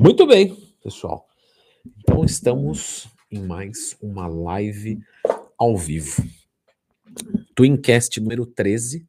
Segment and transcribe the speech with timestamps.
[0.00, 1.28] Muito bem, pessoal.
[1.98, 5.00] Então estamos em mais uma live
[5.58, 6.24] ao vivo.
[7.52, 9.04] Twincast número 13.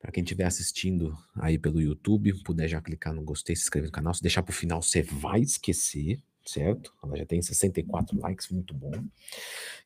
[0.00, 3.92] Para quem estiver assistindo aí pelo YouTube, puder já clicar no gostei, se inscrever no
[3.92, 4.12] canal.
[4.12, 6.92] Se deixar para o final, você vai esquecer, certo?
[7.00, 8.90] Ela já tem 64 likes, muito bom.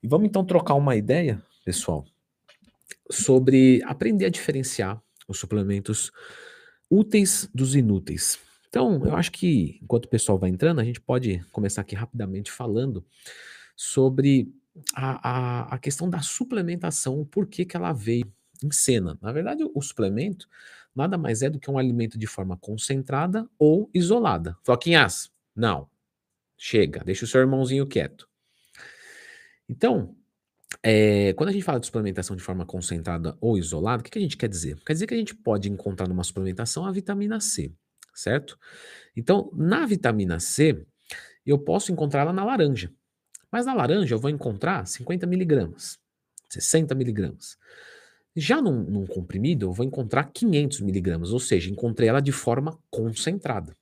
[0.02, 2.06] E vamos então trocar uma ideia, pessoal,
[3.10, 6.10] sobre aprender a diferenciar os suplementos
[6.90, 8.47] úteis dos inúteis.
[8.68, 12.52] Então, eu acho que enquanto o pessoal vai entrando, a gente pode começar aqui rapidamente
[12.52, 13.04] falando
[13.74, 14.52] sobre
[14.94, 18.30] a, a, a questão da suplementação, o porquê que ela veio
[18.62, 19.18] em cena.
[19.22, 20.48] Na verdade, o suplemento
[20.94, 24.56] nada mais é do que um alimento de forma concentrada ou isolada.
[24.62, 25.88] Floquinhas, não.
[26.56, 28.28] Chega, deixa o seu irmãozinho quieto.
[29.68, 30.14] Então,
[30.82, 34.18] é, quando a gente fala de suplementação de forma concentrada ou isolada, o que, que
[34.18, 34.76] a gente quer dizer?
[34.84, 37.72] Quer dizer que a gente pode encontrar numa suplementação a vitamina C
[38.18, 38.58] certo?
[39.16, 40.84] Então, na vitamina C,
[41.46, 42.92] eu posso encontrá-la na laranja.
[43.50, 45.98] Mas na laranja eu vou encontrar 50 miligramas,
[46.50, 47.56] 60 miligramas.
[48.36, 52.78] Já num, num, comprimido, eu vou encontrar 500 miligramas, ou seja, encontrei ela de forma
[52.90, 53.74] concentrada.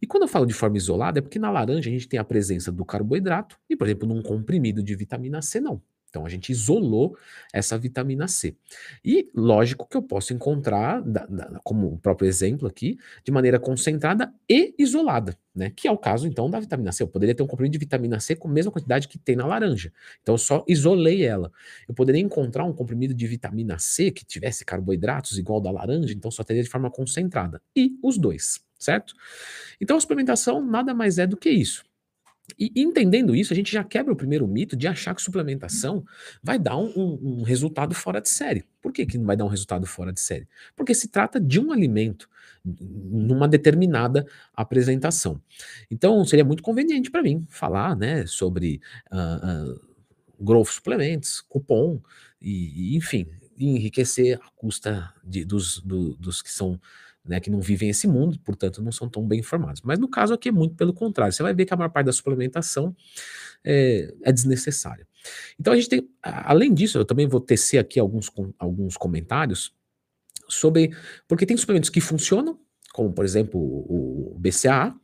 [0.00, 2.24] E quando eu falo de forma isolada, é porque na laranja a gente tem a
[2.24, 5.82] presença do carboidrato, e, por exemplo, num comprimido de vitamina C, não.
[6.08, 7.16] Então a gente isolou
[7.52, 8.56] essa vitamina C.
[9.04, 13.58] E lógico que eu posso encontrar, da, da, como o próprio exemplo aqui, de maneira
[13.58, 15.70] concentrada e isolada, né?
[15.74, 17.02] Que é o caso então da vitamina C.
[17.02, 19.46] Eu poderia ter um comprimido de vitamina C com a mesma quantidade que tem na
[19.46, 19.92] laranja.
[20.22, 21.52] Então eu só isolei ela.
[21.86, 26.30] Eu poderia encontrar um comprimido de vitamina C que tivesse carboidratos igual da laranja, então
[26.30, 27.60] só teria de forma concentrada.
[27.76, 29.14] E os dois, certo?
[29.80, 31.87] Então a suplementação nada mais é do que isso.
[32.56, 36.04] E entendendo isso, a gente já quebra o primeiro mito de achar que suplementação
[36.42, 38.64] vai dar um, um, um, resultado fora de série.
[38.80, 40.48] Por que, que não vai dar um resultado fora de série?
[40.74, 42.28] Porque se trata de um alimento
[42.64, 45.40] numa determinada apresentação.
[45.90, 48.80] Então, seria muito conveniente para mim falar né, sobre
[49.12, 49.80] uh, uh,
[50.40, 52.00] growth suplementos, cupom,
[52.40, 53.26] e, e, enfim,
[53.58, 56.80] enriquecer a custa de, dos, do, dos que são
[57.28, 59.82] né, que não vivem esse mundo, portanto não são tão bem informados.
[59.82, 61.32] Mas no caso aqui é muito pelo contrário.
[61.32, 62.96] Você vai ver que a maior parte da suplementação
[63.62, 65.06] é, é desnecessária.
[65.60, 69.74] Então a gente tem, além disso, eu também vou tecer aqui alguns, alguns comentários
[70.48, 70.96] sobre,
[71.28, 72.58] porque tem suplementos que funcionam,
[72.92, 74.98] como por exemplo o, o BCAA,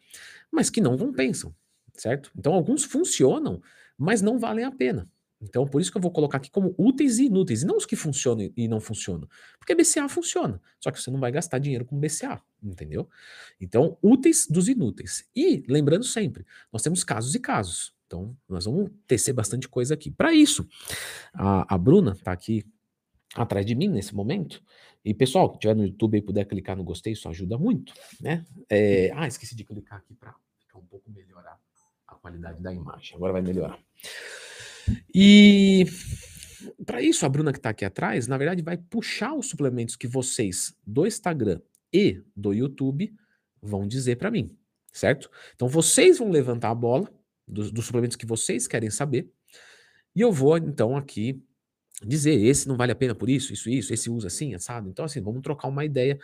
[0.50, 1.54] mas que não compensam,
[1.92, 2.30] certo?
[2.36, 3.60] Então alguns funcionam,
[3.98, 5.08] mas não valem a pena.
[5.44, 7.84] Então, por isso que eu vou colocar aqui como úteis e inúteis, e não os
[7.84, 9.28] que funcionam e não funcionam.
[9.58, 13.08] Porque BCA funciona, só que você não vai gastar dinheiro com BCA, entendeu?
[13.60, 15.28] Então, úteis dos inúteis.
[15.36, 17.94] E, lembrando sempre, nós temos casos e casos.
[18.06, 20.10] Então, nós vamos tecer bastante coisa aqui.
[20.10, 20.66] Para isso,
[21.34, 22.64] a, a Bruna está aqui
[23.34, 24.62] atrás de mim nesse momento.
[25.04, 28.46] E, pessoal, que estiver no YouTube e puder clicar no gostei, isso ajuda muito, né?
[28.70, 31.58] É, ah, esqueci de clicar aqui para ficar um pouco melhorar
[32.08, 33.14] a qualidade da imagem.
[33.16, 33.78] Agora vai melhorar.
[35.14, 35.86] E
[36.84, 40.06] para isso, a Bruna que está aqui atrás, na verdade, vai puxar os suplementos que
[40.06, 41.60] vocês do Instagram
[41.92, 43.14] e do YouTube
[43.62, 44.54] vão dizer para mim,
[44.92, 45.30] certo?
[45.54, 47.10] Então vocês vão levantar a bola
[47.46, 49.30] dos, dos, suplementos que vocês querem saber
[50.14, 51.42] e eu vou então aqui
[52.04, 54.88] dizer esse não vale a pena por isso, isso, isso, esse usa assim, assado.
[54.88, 56.18] Então assim, vamos trocar uma ideia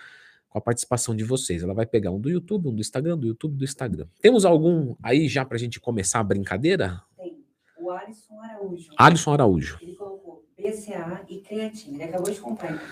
[0.48, 1.62] com a participação de vocês.
[1.62, 4.06] Ela vai pegar um do YouTube, um do Instagram, do YouTube, do Instagram.
[4.20, 7.00] Temos algum aí já para a gente começar a brincadeira?
[8.10, 8.90] Alisson Araújo.
[8.96, 9.78] Alisson Araújo.
[9.80, 11.96] Ele colocou BCA e creatina.
[11.96, 12.72] Ele acabou de comprar.
[12.72, 12.86] Então.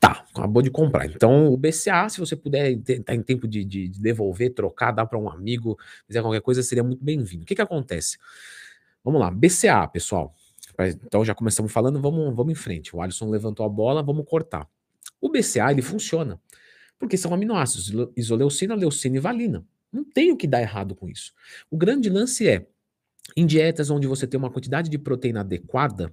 [0.00, 1.06] Tá, acabou de comprar.
[1.06, 5.06] Então, o BCA, se você puder tá em tempo de, de, de devolver, trocar, dar
[5.06, 7.44] para um amigo, fizer qualquer coisa, seria muito bem-vindo.
[7.44, 8.18] O que, que acontece?
[9.02, 10.34] Vamos lá, BCA, pessoal.
[11.06, 12.94] Então, já começamos falando, vamos, vamos em frente.
[12.94, 14.68] O Alisson levantou a bola, vamos cortar.
[15.20, 16.38] O BCA, ele funciona,
[16.98, 19.64] porque são aminoácidos, isoleucina, leucina e valina.
[19.90, 21.32] Não tem o que dar errado com isso.
[21.70, 22.66] O grande lance é,
[23.36, 26.12] em dietas onde você tem uma quantidade de proteína adequada,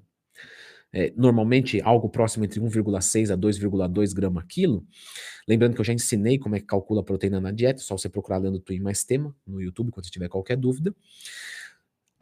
[0.94, 4.86] é, normalmente algo próximo entre 1,6 a 2,2 grama quilo.
[5.48, 8.10] Lembrando que eu já ensinei como é que calcula a proteína na dieta, só você
[8.10, 10.94] procurar lendo Twin mais tema no YouTube quando você tiver qualquer dúvida.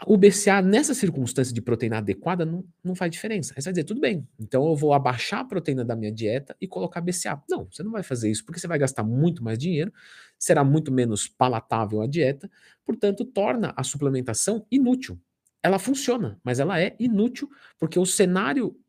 [0.07, 3.53] O BCA, nessa circunstância de proteína adequada, não, não faz diferença.
[3.53, 6.56] Aí você vai dizer, tudo bem, então eu vou abaixar a proteína da minha dieta
[6.62, 7.42] e colocar BCA.
[7.50, 9.92] Não, você não vai fazer isso, porque você vai gastar muito mais dinheiro,
[10.39, 12.50] será muito menos palatável a dieta,
[12.86, 15.19] portanto, torna a suplementação inútil.
[15.62, 18.80] Ela funciona, mas ela é inútil, porque o cenário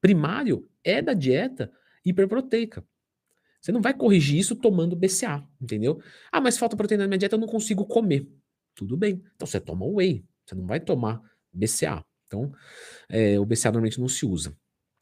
[0.00, 1.70] primário é da dieta
[2.04, 2.84] hiperproteica.
[3.60, 6.00] Você não vai corrigir isso tomando BCA, entendeu?
[6.32, 8.26] Ah, mas falta proteína na minha dieta, eu não consigo comer.
[8.74, 11.20] Tudo bem, então você toma whey, você não vai tomar
[11.52, 12.02] BCA.
[12.26, 12.52] Então,
[13.08, 14.56] é, o BCA normalmente não se usa.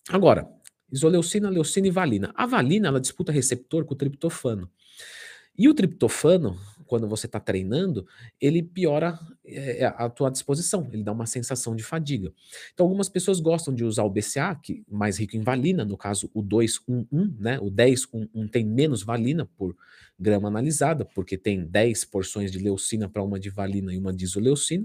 [0.08, 0.50] Agora,
[0.90, 2.32] isoleucina, leucina e valina.
[2.34, 4.70] A valina, ela disputa receptor com o triptofano.
[5.58, 6.56] E o triptofano
[6.88, 8.06] quando você está treinando,
[8.40, 12.32] ele piora é, a tua disposição, ele dá uma sensação de fadiga.
[12.72, 16.30] Então, algumas pessoas gostam de usar o BCA, que mais rico em valina, no caso
[16.34, 17.08] o 211,
[17.38, 17.58] né?
[17.60, 19.76] O 1011 tem menos valina por
[20.18, 24.24] grama analisada, porque tem 10 porções de leucina para uma de valina e uma de
[24.24, 24.84] isoleucina.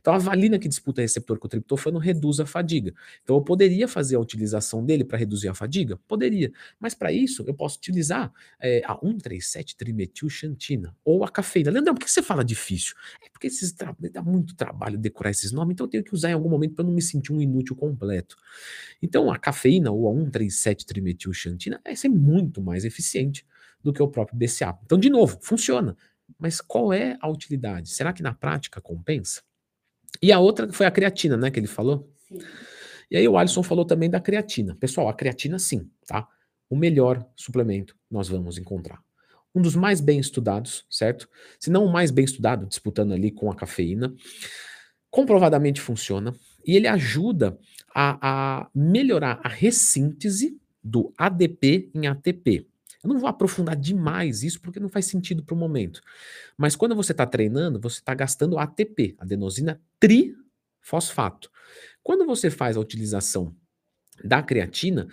[0.00, 2.92] Então, a valina que disputa receptor com o triptofano reduz a fadiga.
[3.22, 5.96] Então, eu poderia fazer a utilização dele para reduzir a fadiga?
[6.08, 6.52] Poderia.
[6.78, 11.70] Mas para isso, eu posso utilizar é, a 137-trimetilxantina ou a cafeína.
[11.70, 12.94] Leandrão, por que você fala difícil?
[13.22, 13.94] É porque esses tra...
[14.12, 16.84] dá muito trabalho decorar esses nomes, então eu tenho que usar em algum momento para
[16.84, 18.36] não me sentir um inútil completo.
[19.02, 23.46] Então, a cafeína ou a 137-trimetilxantina é ser muito mais eficiente
[23.82, 24.78] do que o próprio BCA.
[24.84, 25.96] Então, de novo, funciona.
[26.38, 27.90] Mas qual é a utilidade?
[27.90, 29.42] Será que na prática compensa?
[30.22, 32.10] E a outra foi a creatina, né, que ele falou?
[32.28, 32.38] Sim.
[33.10, 34.74] E aí o Alisson falou também da creatina.
[34.76, 36.26] Pessoal, a creatina sim, tá?
[36.68, 39.02] O melhor suplemento nós vamos encontrar.
[39.54, 41.28] Um dos mais bem estudados, certo?
[41.58, 44.14] Se não o mais bem estudado, disputando ali com a cafeína.
[45.10, 46.34] Comprovadamente funciona.
[46.66, 47.58] E ele ajuda
[47.94, 48.18] a,
[48.62, 52.66] a melhorar a ressíntese do ADP em ATP.
[53.02, 56.00] Eu não vou aprofundar demais isso porque não faz sentido para o momento.
[56.56, 61.50] Mas quando você está treinando, você está gastando ATP, adenosina trifosfato.
[62.02, 63.54] Quando você faz a utilização
[64.24, 65.06] da creatina,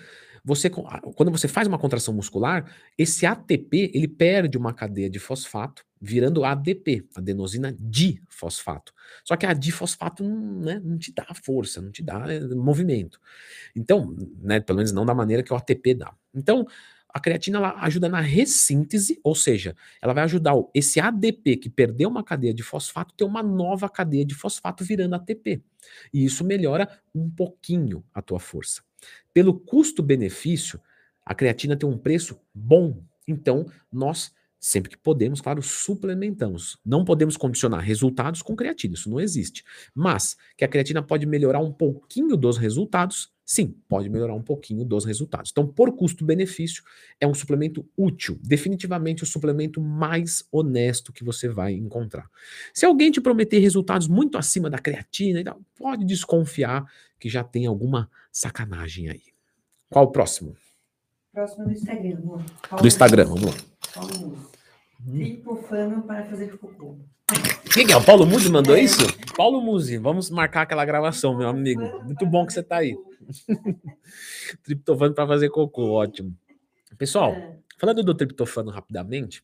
[0.44, 2.66] você, quando você faz uma contração muscular,
[2.98, 8.92] esse ATP ele perde uma cadeia de fosfato, virando ADP, adenosina difosfato.
[9.24, 13.20] Só que a difosfato né, não te dá força, não te dá eh, movimento.
[13.76, 16.12] Então, né, pelo menos não da maneira que o ATP dá.
[16.34, 16.66] Então,
[17.14, 22.10] a creatina ela ajuda na ressíntese, ou seja, ela vai ajudar esse ADP que perdeu
[22.10, 25.62] uma cadeia de fosfato ter uma nova cadeia de fosfato virando ATP.
[26.14, 28.82] E isso melhora um pouquinho a tua força.
[29.34, 30.80] Pelo custo-benefício,
[31.26, 33.04] a creatina tem um preço bom.
[33.28, 34.34] Então, nós
[34.64, 36.78] Sempre que podemos, claro, suplementamos.
[36.86, 39.64] Não podemos condicionar resultados com creatina, isso não existe.
[39.92, 44.86] Mas que a creatina pode melhorar um pouquinho dos resultados, sim, pode melhorar um pouquinho
[44.86, 45.50] dos resultados.
[45.50, 46.84] Então, por custo-benefício,
[47.20, 52.30] é um suplemento útil, definitivamente o suplemento mais honesto que você vai encontrar.
[52.72, 56.86] Se alguém te prometer resultados muito acima da creatina, pode desconfiar
[57.22, 59.22] que já tem alguma sacanagem aí.
[59.92, 60.58] Qual o próximo?
[61.32, 62.44] Próximo do Instagram, amor.
[62.82, 63.54] do Instagram, vamos lá.
[65.06, 66.98] Tripofano para fazer cocô.
[67.72, 67.96] Quem é?
[67.96, 68.82] O Paulo Muzi mandou é.
[68.82, 69.02] isso?
[69.38, 71.82] Paulo Muzi, vamos marcar aquela gravação, meu amigo.
[72.04, 72.98] Muito bom que você está aí.
[74.64, 76.36] triptofano para fazer cocô, ótimo.
[76.98, 77.56] Pessoal, é.
[77.78, 79.44] falando do triptofano rapidamente,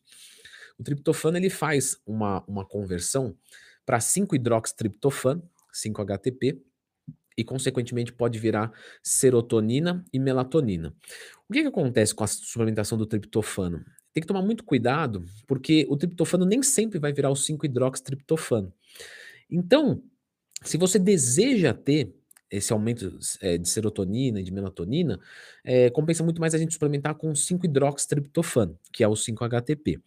[0.78, 3.36] o triptofano ele faz uma, uma conversão
[3.86, 5.42] para 5-hidroxitriptofano,
[5.72, 6.60] 5-HTP,
[7.38, 10.92] e, consequentemente, pode virar serotonina e melatonina.
[11.48, 13.84] O que, que acontece com a suplementação do triptofano?
[14.12, 18.72] Tem que tomar muito cuidado, porque o triptofano nem sempre vai virar o 5-hidroxitriptofano.
[19.48, 20.02] Então,
[20.64, 22.12] se você deseja ter
[22.50, 25.20] esse aumento é, de serotonina e de melatonina,
[25.62, 30.00] é, compensa muito mais a gente suplementar com 5-hidroxitriptofano, que é o 5-HTP.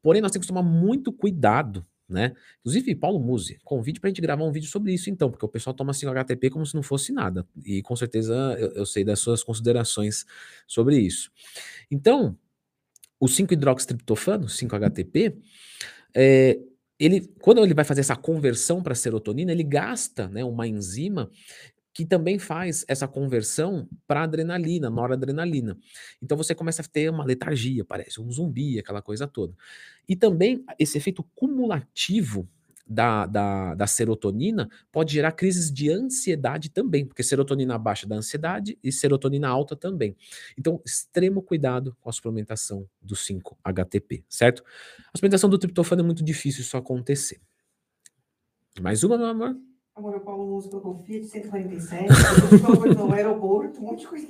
[0.00, 2.32] Porém, nós temos que tomar muito cuidado né?
[2.60, 5.48] Inclusive, Paulo Musi, convide para a gente gravar um vídeo sobre isso, então, porque o
[5.48, 7.46] pessoal toma 5-HTP como se não fosse nada.
[7.64, 10.24] E com certeza eu, eu sei das suas considerações
[10.66, 11.30] sobre isso.
[11.90, 12.36] Então,
[13.18, 15.36] o 5-hidroxitriptofano, 5-HTP,
[16.14, 16.58] é,
[16.98, 21.30] ele, quando ele vai fazer essa conversão para serotonina, ele gasta né, uma enzima
[21.96, 25.78] que também faz essa conversão para adrenalina, noradrenalina.
[26.22, 29.54] Então você começa a ter uma letargia, parece um zumbi, aquela coisa toda.
[30.06, 32.46] E também esse efeito cumulativo
[32.86, 38.78] da, da, da, serotonina pode gerar crises de ansiedade também, porque serotonina baixa da ansiedade
[38.84, 40.14] e serotonina alta também.
[40.58, 44.62] Então, extremo cuidado com a suplementação do 5-HTP, certo?
[45.14, 47.40] A suplementação do triptofano é muito difícil isso acontecer.
[48.82, 49.56] Mais uma, meu amor?
[49.96, 52.06] Agora o Paulo Musi colocou Fiat 147,
[52.94, 54.26] no aeroporto, um monte de coisa.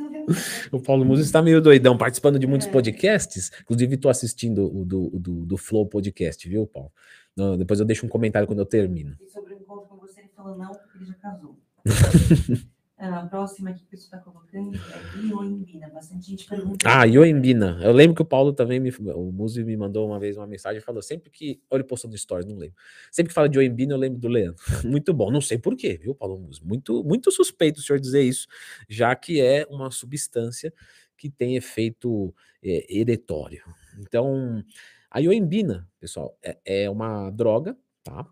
[0.71, 2.71] O Paulo Musi está meio doidão, participando de muitos é.
[2.71, 3.51] podcasts.
[3.63, 6.93] Inclusive, estou assistindo o do, do, do, Flow Podcast, viu, Paulo?
[7.37, 9.17] Não, depois eu deixo um comentário quando eu termino.
[9.21, 11.57] E sobre o encontro com você, ele falou não, porque ele já casou.
[13.15, 15.89] A próxima que o está colocando é Ioimbina.
[15.89, 16.87] Bastante gente pergunta.
[16.89, 17.79] Ah, Ioimbina.
[17.83, 20.79] Eu lembro que o Paulo também, me, o Muzi me mandou uma vez uma mensagem
[20.79, 21.61] e falou: sempre que.
[21.71, 22.77] Olha, ele postou no Stories, não lembro.
[23.11, 24.63] Sempre que fala de Ioimbina, eu lembro do Leandro.
[24.85, 25.31] Muito bom.
[25.31, 26.65] Não sei porquê, viu, Paulo Muzi?
[26.65, 28.47] Muito, muito suspeito o senhor dizer isso,
[28.89, 30.73] já que é uma substância
[31.17, 33.63] que tem efeito é, eretório.
[33.99, 34.63] Então,
[35.11, 38.27] a Ioimbina, pessoal, é, é uma droga, tá?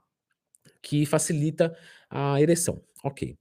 [0.82, 1.76] Que facilita
[2.10, 2.82] a ereção.
[3.02, 3.36] Ok.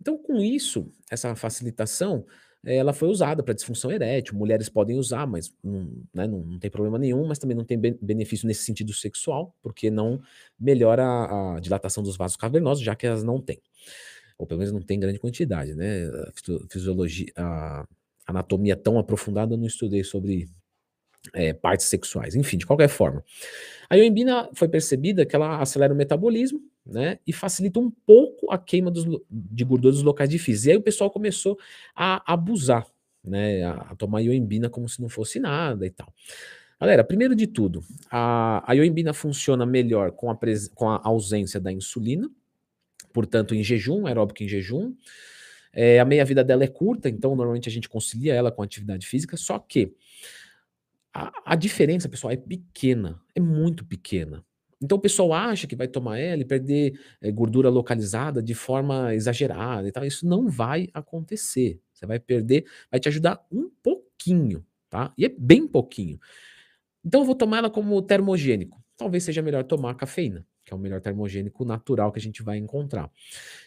[0.00, 2.24] Então, com isso, essa facilitação,
[2.64, 4.36] ela foi usada para disfunção erétil.
[4.36, 7.78] Mulheres podem usar, mas não, né, não, não, tem problema nenhum, mas também não tem
[7.78, 10.20] benefício nesse sentido sexual, porque não
[10.58, 13.60] melhora a, a dilatação dos vasos cavernosos, já que elas não têm.
[14.38, 16.06] Ou pelo menos não tem grande quantidade, né?
[16.06, 16.32] A
[16.70, 17.86] fisiologia, a
[18.26, 20.48] anatomia tão aprofundada, eu não estudei sobre
[21.34, 22.34] é, partes sexuais.
[22.34, 23.22] Enfim, de qualquer forma.
[23.88, 28.58] A ioimbina foi percebida que ela acelera o metabolismo, né, e facilita um pouco a
[28.58, 30.66] queima dos, de gordura dos locais difíceis.
[30.66, 31.58] E aí o pessoal começou
[31.94, 32.86] a abusar,
[33.24, 36.12] né, a, a tomar ioimbina como se não fosse nada e tal.
[36.80, 40.38] Galera, primeiro de tudo, a, a ioimbina funciona melhor com a,
[40.74, 42.28] com a ausência da insulina,
[43.12, 44.94] portanto, em jejum, aeróbico em jejum.
[45.72, 49.36] É, a meia-vida dela é curta, então normalmente a gente concilia ela com atividade física,
[49.36, 49.94] só que
[51.12, 54.44] a, a diferença, pessoal, é pequena, é muito pequena.
[54.82, 59.14] Então o pessoal acha que vai tomar ela e perder é, gordura localizada de forma
[59.14, 60.04] exagerada e tal.
[60.04, 61.78] Isso não vai acontecer.
[61.92, 65.12] Você vai perder, vai te ajudar um pouquinho, tá?
[65.18, 66.18] E é bem pouquinho.
[67.04, 68.82] Então eu vou tomar ela como termogênico.
[68.96, 72.56] Talvez seja melhor tomar cafeína, que é o melhor termogênico natural que a gente vai
[72.56, 73.10] encontrar.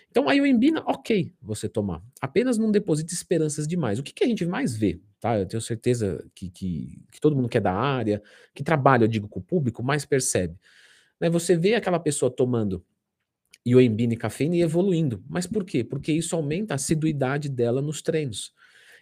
[0.10, 2.02] Então a ioimbina, ok, você tomar.
[2.20, 4.00] Apenas não deposite esperanças demais.
[4.00, 5.00] O que, que a gente mais vê?
[5.20, 5.40] Tá?
[5.40, 8.22] Eu tenho certeza que, que, que todo mundo que é da área,
[8.54, 10.56] que trabalha, eu digo, com o público, mais percebe
[11.20, 12.84] né, você vê aquela pessoa tomando
[13.66, 15.24] ioimbina e cafeína e evoluindo.
[15.30, 15.84] Mas por quê?
[15.84, 18.54] Porque isso aumenta a assiduidade dela nos treinos.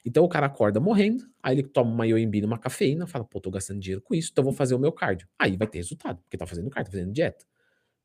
[0.05, 3.51] Então o cara acorda morrendo, aí ele toma uma ioimbina, uma cafeína, fala, pô, tô
[3.51, 5.27] gastando dinheiro com isso, então vou fazer o meu cardio.
[5.37, 7.45] Aí vai ter resultado, porque tá fazendo cardio, tá fazendo dieta.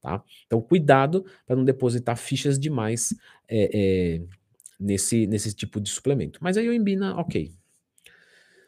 [0.01, 0.23] Tá?
[0.47, 3.15] Então cuidado para não depositar fichas demais
[3.49, 4.23] é, é,
[4.79, 6.39] nesse, nesse tipo de suplemento.
[6.43, 7.53] Mas a ioimbina, ok,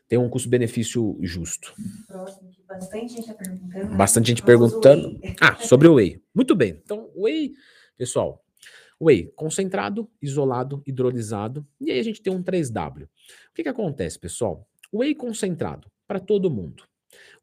[0.09, 1.75] tem um custo-benefício justo.
[2.07, 3.97] Próximo, bastante gente tá perguntando.
[3.97, 5.21] Bastante gente perguntando.
[5.41, 6.23] Ah, sobre o whey.
[6.35, 6.81] Muito bem.
[6.83, 7.53] Então, whey,
[7.97, 8.43] pessoal,
[9.01, 11.67] whey concentrado, isolado, hidrolisado.
[11.81, 13.05] E aí a gente tem um 3W.
[13.05, 13.09] O
[13.55, 14.67] que, que acontece, pessoal?
[14.93, 16.85] Whey concentrado para todo mundo.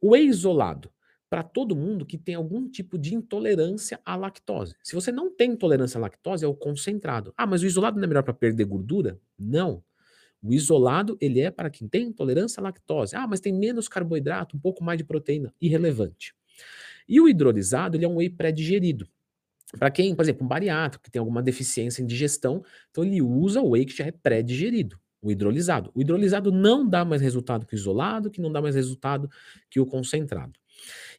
[0.02, 0.90] Whey isolado
[1.30, 4.76] para todo mundo que tem algum tipo de intolerância à lactose.
[4.84, 7.34] Se você não tem intolerância à lactose, é o concentrado.
[7.38, 9.20] Ah, mas o isolado não é melhor para perder gordura?
[9.38, 9.84] Não.
[10.46, 13.16] O isolado, ele é para quem tem intolerância à lactose.
[13.16, 15.52] Ah, mas tem menos carboidrato, um pouco mais de proteína.
[15.60, 16.36] Irrelevante.
[17.08, 19.08] E o hidrolisado, ele é um whey pré-digerido.
[19.80, 23.60] Para quem, por exemplo, um bariátrico, que tem alguma deficiência em digestão, então ele usa
[23.62, 25.92] o whey que já é pré-digerido, o hidrolisado.
[25.96, 29.30] O hidrolisado não dá mais resultado que o isolado, que não dá mais resultado
[29.70, 30.54] que o concentrado.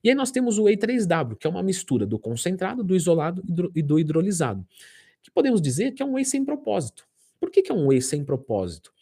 [0.02, 3.42] E aí nós temos o whey 3W, que é uma mistura do concentrado, do isolado
[3.75, 4.66] e do hidrolisado,
[5.23, 7.06] que podemos dizer que é um whey sem propósito.
[7.40, 8.92] Por que, que é um whey sem propósito?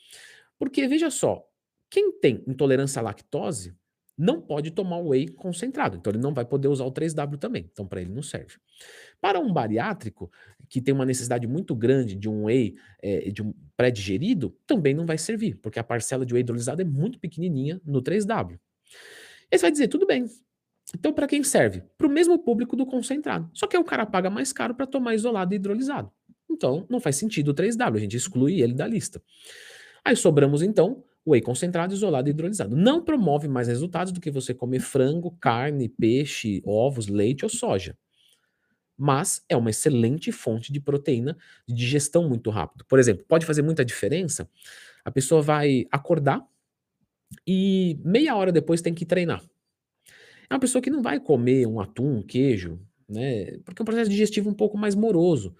[0.64, 1.47] Porque, veja só,
[1.90, 3.76] quem tem intolerância à lactose
[4.16, 7.87] não pode tomar whey concentrado, então ele não vai poder usar o 3W também, então
[7.87, 8.54] para ele não serve.
[9.21, 10.33] Para um bariátrico,
[10.71, 15.04] que tem uma necessidade muito grande de um whey é, de um pré-digerido, também não
[15.04, 18.59] vai servir, porque a parcela de whey hidrolisado é muito pequenininha no 3W.
[19.52, 20.25] Aí você vai dizer, tudo bem,
[20.94, 21.83] então para quem serve?
[21.99, 25.14] Para o mesmo público do concentrado, só que o cara paga mais caro para tomar
[25.14, 26.11] isolado e hidrolisado.
[26.50, 29.23] Então não faz sentido o 3W, a gente exclui ele da lista.
[30.04, 32.76] Aí sobramos então whey concentrado, isolado e hidrolisado.
[32.76, 37.96] Não promove mais resultados do que você comer frango, carne, peixe, ovos, leite ou soja.
[38.96, 42.84] Mas é uma excelente fonte de proteína de digestão muito rápido.
[42.84, 44.49] Por exemplo, pode fazer muita diferença.
[45.04, 46.46] A pessoa vai acordar
[47.46, 49.42] e meia hora depois tem que treinar.
[50.49, 53.58] É uma pessoa que não vai comer um atum, um queijo, né?
[53.64, 55.54] Porque é um processo digestivo um pouco mais moroso.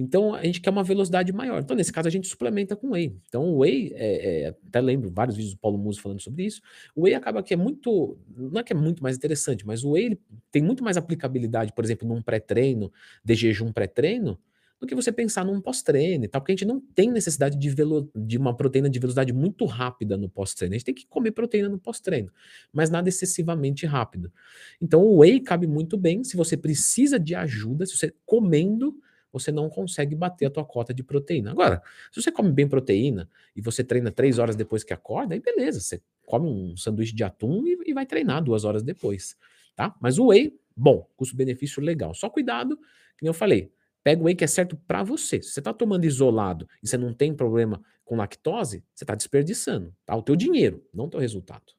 [0.00, 1.60] Então a gente quer uma velocidade maior.
[1.60, 3.16] Então, nesse caso, a gente suplementa com whey.
[3.28, 6.60] Então, o whey, é, é, até lembro vários vídeos do Paulo Muso falando sobre isso.
[6.94, 9.92] O whey acaba que é muito, não é que é muito mais interessante, mas o
[9.92, 10.18] whey
[10.52, 12.92] tem muito mais aplicabilidade, por exemplo, num pré-treino,
[13.24, 14.38] de jejum pré-treino,
[14.80, 17.68] do que você pensar num pós-treino e tal, porque a gente não tem necessidade de,
[17.68, 20.74] velo, de uma proteína de velocidade muito rápida no pós-treino.
[20.74, 22.30] A gente tem que comer proteína no pós-treino,
[22.72, 24.32] mas nada excessivamente rápido.
[24.80, 28.94] Então, o whey cabe muito bem se você precisa de ajuda, se você comendo
[29.32, 31.50] você não consegue bater a tua cota de proteína.
[31.50, 35.40] Agora, se você come bem proteína e você treina três horas depois que acorda, aí
[35.40, 39.36] beleza, você come um sanduíche de atum e, e vai treinar duas horas depois,
[39.76, 39.94] tá?
[40.00, 42.14] Mas o whey, bom, custo-benefício legal.
[42.14, 42.78] Só cuidado,
[43.18, 45.42] que eu falei, pega o whey que é certo para você.
[45.42, 49.94] Se você está tomando isolado e você não tem problema com lactose, você está desperdiçando,
[50.06, 50.16] tá?
[50.16, 51.78] O teu dinheiro, não o teu resultado.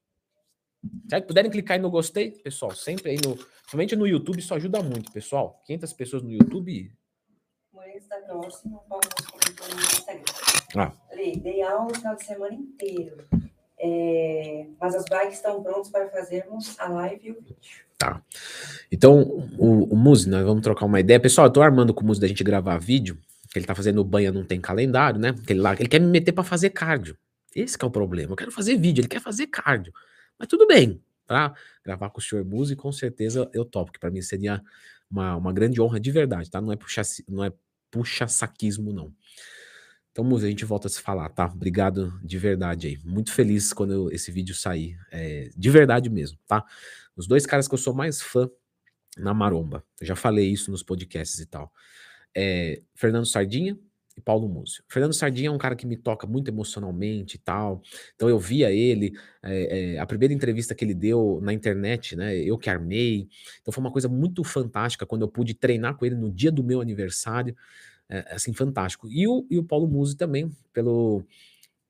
[1.10, 1.27] Certo?
[1.27, 3.38] Puderem clicar aí no gostei, pessoal, sempre aí no,
[3.70, 5.62] somente no YouTube, isso ajuda muito, pessoal.
[5.65, 6.91] 500 pessoas no YouTube,
[7.88, 10.24] está próximo, vamos comentar no Instagram.
[10.75, 10.91] Ah.
[11.09, 13.25] Falei, dei aula o final de semana inteiro.
[13.81, 17.86] É, mas as bikes estão prontas para fazermos a live e o vídeo.
[17.98, 18.21] Tá.
[18.91, 19.21] Então,
[19.57, 21.19] o, o Muzi, nós vamos trocar uma ideia.
[21.19, 23.17] Pessoal, eu tô armando com o Muzi da gente gravar vídeo,
[23.51, 25.33] que ele tá fazendo banha, não tem calendário, né?
[25.48, 27.17] Ele, lá, ele quer me meter para fazer cardio.
[27.55, 28.33] Esse é o problema.
[28.33, 29.93] Eu quero fazer vídeo, ele quer fazer cardio.
[30.38, 31.53] Mas tudo bem, tá?
[31.83, 34.62] Gravar com o senhor Muzi, com certeza eu topo, que para mim seria
[35.09, 36.62] uma, uma grande honra de verdade, tá?
[36.62, 37.51] Não é puxa, não é
[37.91, 39.13] puxa saquismo, não.
[40.12, 41.46] Então, Muzi, a gente volta a se falar, tá?
[41.46, 42.98] Obrigado de verdade aí.
[43.05, 44.98] Muito feliz quando eu, esse vídeo sair.
[45.12, 46.65] É, de verdade mesmo, tá?
[47.15, 48.50] Os dois caras que eu sou mais fã
[49.17, 49.84] na maromba.
[50.00, 51.72] Eu já falei isso nos podcasts e tal.
[52.36, 53.77] É, Fernando Sardinha
[54.19, 54.83] e Paulo Múcio.
[54.88, 57.81] Fernando Sardinha é um cara que me toca muito emocionalmente e tal.
[58.15, 62.38] Então eu via ele, é, é, a primeira entrevista que ele deu na internet, né?
[62.38, 63.27] Eu que armei.
[63.61, 66.63] Então foi uma coisa muito fantástica quando eu pude treinar com ele no dia do
[66.63, 67.55] meu aniversário.
[68.09, 69.07] É, assim, fantástico.
[69.09, 71.23] E o, e o Paulo Musi também, pelo,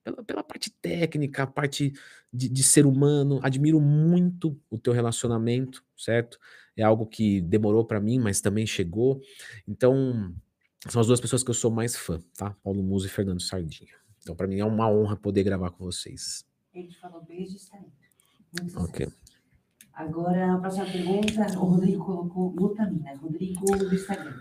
[0.03, 1.93] pela, pela parte técnica, a parte
[2.31, 3.39] de, de ser humano.
[3.41, 6.37] Admiro muito o teu relacionamento, certo?
[6.81, 9.21] é algo que demorou para mim, mas também chegou.
[9.67, 10.33] Então,
[10.87, 12.55] são as duas pessoas que eu sou mais fã, tá?
[12.63, 13.93] Paulo Muso e Fernando Sardinha.
[14.21, 16.45] Então, para mim é uma honra poder gravar com vocês.
[16.73, 19.07] Ele falou beijo e Ok.
[19.93, 23.15] Agora, a próxima pergunta, o Rodrigo colocou glutamina.
[23.17, 24.33] Rodrigo do Instagram.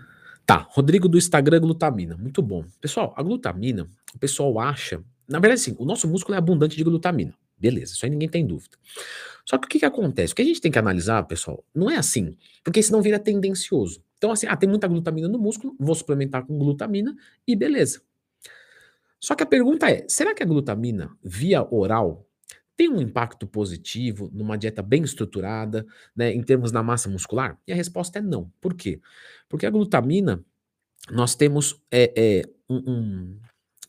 [0.45, 2.15] Tá, Rodrigo do Instagram, glutamina.
[2.17, 2.63] Muito bom.
[2.79, 5.03] Pessoal, a glutamina, o pessoal acha.
[5.27, 7.33] Na verdade, sim, o nosso músculo é abundante de glutamina.
[7.57, 8.77] Beleza, isso aí ninguém tem dúvida.
[9.45, 10.33] Só que o que, que acontece?
[10.33, 14.01] O que a gente tem que analisar, pessoal, não é assim, porque senão vira tendencioso.
[14.19, 17.15] Então, assim, ah, tem muita glutamina no músculo, vou suplementar com glutamina
[17.47, 18.01] e beleza.
[19.17, 22.27] Só que a pergunta é: será que a glutamina via oral
[22.75, 25.85] tem um impacto positivo numa dieta bem estruturada,
[26.15, 27.57] né, em termos da massa muscular?
[27.65, 28.51] E a resposta é não.
[28.59, 29.01] Por quê?
[29.47, 30.43] Porque a glutamina,
[31.09, 33.39] nós temos é, é, um, um,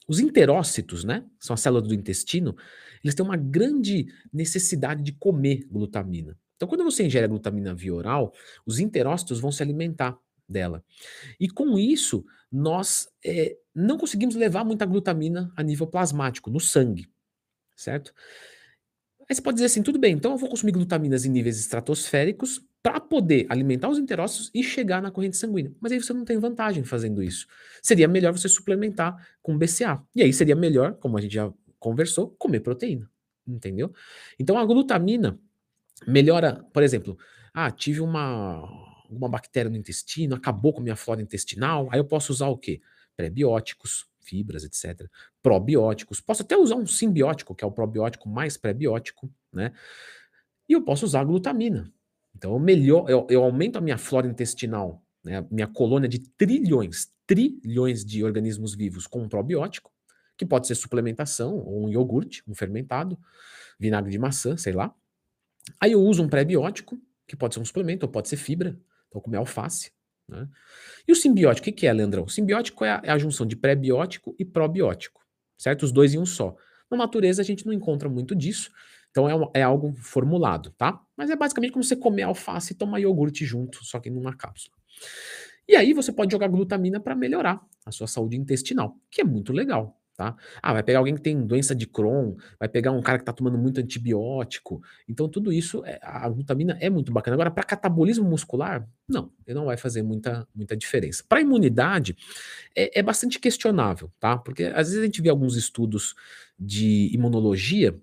[0.07, 2.57] os interócitos, né, são as células do intestino,
[3.03, 6.37] eles têm uma grande necessidade de comer glutamina.
[6.61, 8.35] Então, quando você ingere a glutamina via oral,
[8.67, 10.85] os interócitos vão se alimentar dela.
[11.40, 17.09] E com isso, nós é, não conseguimos levar muita glutamina a nível plasmático, no sangue,
[17.75, 18.12] certo?
[19.26, 22.62] Aí você pode dizer assim, tudo bem, então eu vou consumir glutaminas em níveis estratosféricos
[22.83, 25.73] para poder alimentar os interócitos e chegar na corrente sanguínea.
[25.81, 27.47] Mas aí você não tem vantagem fazendo isso.
[27.83, 30.03] Seria melhor você suplementar com BCA.
[30.14, 33.11] E aí seria melhor, como a gente já conversou, comer proteína.
[33.46, 33.94] Entendeu?
[34.38, 35.38] Então a glutamina
[36.07, 37.19] melhora, por exemplo,
[37.53, 38.63] ah, tive uma,
[39.11, 42.57] uma bactéria no intestino, acabou com a minha flora intestinal, aí eu posso usar o
[42.57, 42.81] quê?
[43.17, 45.09] Prebióticos, fibras, etc.
[45.43, 49.73] Probióticos, posso até usar um simbiótico, que é o probiótico mais prebiótico, né?
[50.69, 51.93] E eu posso usar glutamina.
[52.37, 57.09] Então eu, melhor, eu, eu aumento a minha flora intestinal, né, minha colônia de trilhões,
[57.27, 59.93] trilhões de organismos vivos com um probiótico,
[60.37, 63.19] que pode ser suplementação, ou um iogurte, um fermentado,
[63.79, 64.95] vinagre de maçã, sei lá.
[65.81, 69.20] Aí eu uso um pré-biótico, que pode ser um suplemento, ou pode ser fibra, então
[69.20, 69.92] comer alface.
[70.29, 70.49] Né?
[71.07, 72.25] E o simbiótico, o que é, Leandrão?
[72.25, 75.20] O simbiótico é a, é a junção de pré-biótico e probiótico,
[75.59, 75.83] certo?
[75.83, 76.57] Os dois em um só.
[76.90, 78.70] Na natureza a gente não encontra muito disso,
[79.11, 81.01] então é, é, algo formulado, tá?
[81.16, 84.77] Mas é basicamente como você comer alface e tomar iogurte junto, só que numa cápsula.
[85.68, 89.53] E aí você pode jogar glutamina para melhorar a sua saúde intestinal, que é muito
[89.53, 90.00] legal.
[90.20, 90.37] Tá?
[90.62, 93.33] Ah, vai pegar alguém que tem doença de Crohn, vai pegar um cara que está
[93.33, 94.83] tomando muito antibiótico.
[95.09, 97.37] Então, tudo isso, é, a glutamina é muito bacana.
[97.37, 101.24] Agora, para catabolismo muscular, não, ele não vai fazer muita, muita diferença.
[101.26, 102.14] Para imunidade,
[102.76, 104.37] é, é bastante questionável, tá?
[104.37, 106.14] Porque às vezes a gente vê alguns estudos
[106.59, 107.98] de imunologia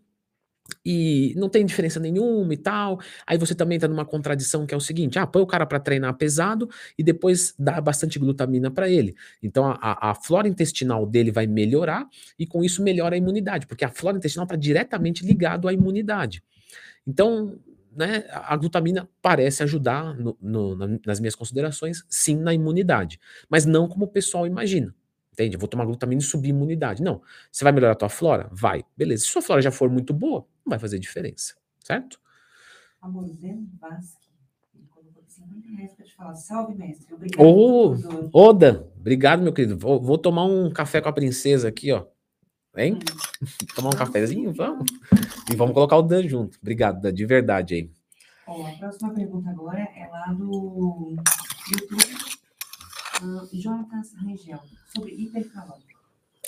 [0.85, 2.99] e não tem diferença nenhuma e tal.
[3.25, 5.79] Aí você também está numa contradição que é o seguinte: ah, põe o cara para
[5.79, 9.15] treinar pesado e depois dá bastante glutamina para ele.
[9.41, 13.85] Então a, a, flora intestinal dele vai melhorar e com isso melhora a imunidade, porque
[13.85, 16.43] a flora intestinal está diretamente ligado à imunidade.
[17.05, 17.57] Então,
[17.95, 23.87] né, a glutamina parece ajudar no, no, nas minhas considerações, sim, na imunidade, mas não
[23.87, 24.93] como o pessoal imagina.
[25.33, 25.55] Entende?
[25.55, 27.03] vou tomar glutamina e subir a imunidade.
[27.03, 27.21] Não.
[27.51, 28.49] Você vai melhorar a tua flora?
[28.51, 28.83] Vai.
[28.97, 29.23] Beleza.
[29.23, 31.55] Se sua flora já for muito boa, não vai fazer diferença.
[31.79, 32.19] Certo?
[33.01, 34.27] Amorzen Vasque.
[34.75, 36.35] Ele colocou 50 reais para te falar.
[36.35, 37.13] Salve, mestre.
[37.13, 37.41] Obrigado.
[37.41, 37.95] Ô,
[38.33, 39.77] Oda, obrigado, meu querido.
[39.77, 42.05] Vou, vou, tomar um café com a princesa aqui, ó.
[42.75, 42.95] Vem?
[42.95, 42.99] Hum.
[43.73, 44.53] tomar um cafezinho?
[44.53, 44.85] Vamos.
[45.49, 46.59] E vamos colocar o Dan junto.
[46.61, 47.91] Obrigado, Dan, de verdade aí.
[48.45, 51.15] Ó, a próxima pergunta agora é lá do
[51.71, 52.37] YouTube
[53.23, 54.61] uh, Jonatas Rangel,
[54.93, 55.87] sobre hipercalórico.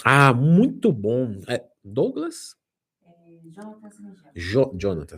[0.04, 1.42] Ah, muito bom.
[1.48, 2.59] É, Douglas?
[4.76, 5.18] Jonathan.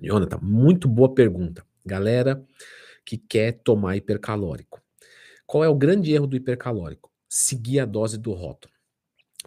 [0.00, 1.64] Jonathan, muito boa pergunta.
[1.84, 2.44] Galera
[3.04, 4.82] que quer tomar hipercalórico.
[5.46, 7.10] Qual é o grande erro do hipercalórico?
[7.28, 8.74] Seguir a dose do rótulo.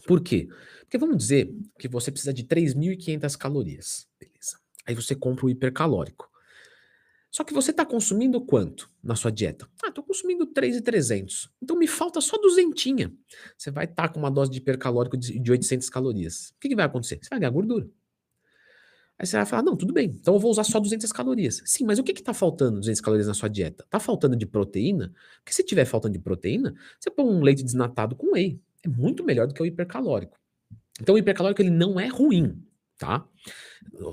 [0.07, 0.47] Por quê?
[0.79, 4.07] Porque vamos dizer que você precisa de 3.500 calorias.
[4.19, 4.59] Beleza.
[4.85, 6.30] Aí você compra o hipercalórico.
[7.31, 9.65] Só que você está consumindo quanto na sua dieta?
[9.81, 11.49] Ah, estou consumindo 3,300.
[11.61, 13.11] Então me falta só duzentinha.
[13.57, 16.49] Você vai estar tá com uma dose de hipercalórico de 800 calorias.
[16.49, 17.19] O que, que vai acontecer?
[17.21, 17.89] Você vai ganhar gordura.
[19.17, 21.61] Aí você vai falar, não, tudo bem, então eu vou usar só 200 calorias.
[21.63, 23.83] Sim, mas o que está faltando 200 calorias na sua dieta?
[23.83, 25.13] Está faltando de proteína?
[25.37, 28.59] Porque se tiver faltando de proteína, você põe um leite desnatado com whey.
[28.83, 30.37] É muito melhor do que o hipercalórico.
[30.99, 32.61] Então o hipercalórico ele não é ruim,
[33.01, 33.27] tá?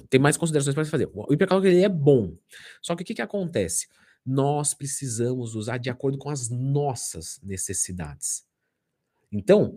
[0.08, 1.10] Tem mais considerações para fazer.
[1.12, 2.34] O hipercalórico ele é bom.
[2.80, 3.86] Só que o que, que acontece?
[4.24, 8.46] Nós precisamos usar de acordo com as nossas necessidades.
[9.30, 9.76] Então,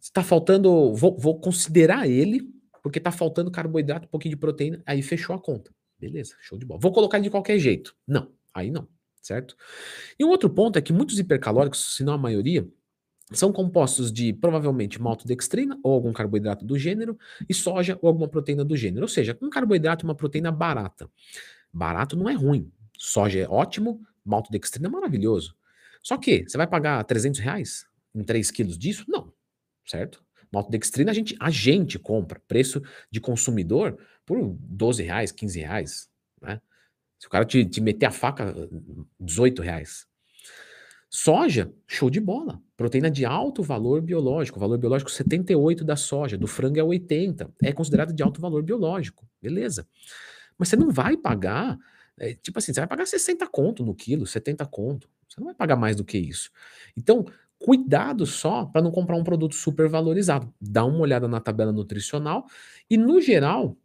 [0.00, 0.92] está faltando.
[0.92, 5.40] Vou, vou, considerar ele, porque está faltando carboidrato, um pouquinho de proteína, aí fechou a
[5.40, 5.72] conta.
[5.96, 6.80] Beleza, show de bola.
[6.80, 7.96] Vou colocar de qualquer jeito.
[8.04, 8.88] Não, aí não,
[9.22, 9.56] certo?
[10.18, 12.68] E um outro ponto é que muitos hipercalóricos, se não a maioria,
[13.32, 18.64] são compostos de provavelmente maltodextrina ou algum carboidrato do gênero e soja ou alguma proteína
[18.64, 19.02] do gênero.
[19.02, 21.10] Ou seja, um carboidrato e uma proteína barata.
[21.72, 22.70] Barato não é ruim.
[22.96, 25.56] Soja é ótimo, maltodextrina é maravilhoso.
[26.02, 29.04] Só que você vai pagar 300 reais em 3 quilos disso?
[29.08, 29.32] Não,
[29.84, 30.24] certo?
[30.52, 36.08] Maltodextrina a gente, a gente compra, preço de consumidor por 12 reais, 15 reais.
[36.40, 36.60] Né?
[37.18, 38.54] Se o cara te, te meter a faca,
[39.18, 40.06] 18 reais.
[41.10, 42.62] Soja, show de bola.
[42.76, 44.60] Proteína de alto valor biológico.
[44.60, 46.36] Valor biológico 78 da soja.
[46.36, 47.50] Do frango é 80.
[47.62, 49.26] É considerado de alto valor biológico.
[49.40, 49.88] Beleza.
[50.58, 51.78] Mas você não vai pagar.
[52.18, 55.08] É, tipo assim, você vai pagar 60 conto no quilo, 70 conto.
[55.28, 56.50] Você não vai pagar mais do que isso.
[56.96, 57.24] Então,
[57.58, 60.52] cuidado só para não comprar um produto super valorizado.
[60.60, 62.46] Dá uma olhada na tabela nutricional
[62.90, 63.76] e, no geral,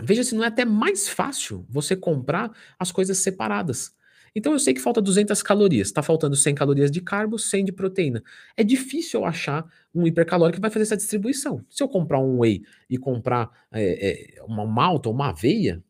[0.00, 3.94] veja se não é até mais fácil você comprar as coisas separadas.
[4.34, 7.72] Então eu sei que falta 200 calorias, está faltando 100 calorias de carbo, 100 de
[7.72, 8.22] proteína.
[8.56, 11.64] É difícil eu achar um hipercalórico que vai fazer essa distribuição.
[11.68, 15.82] Se eu comprar um whey e comprar é, é, uma malta ou uma aveia,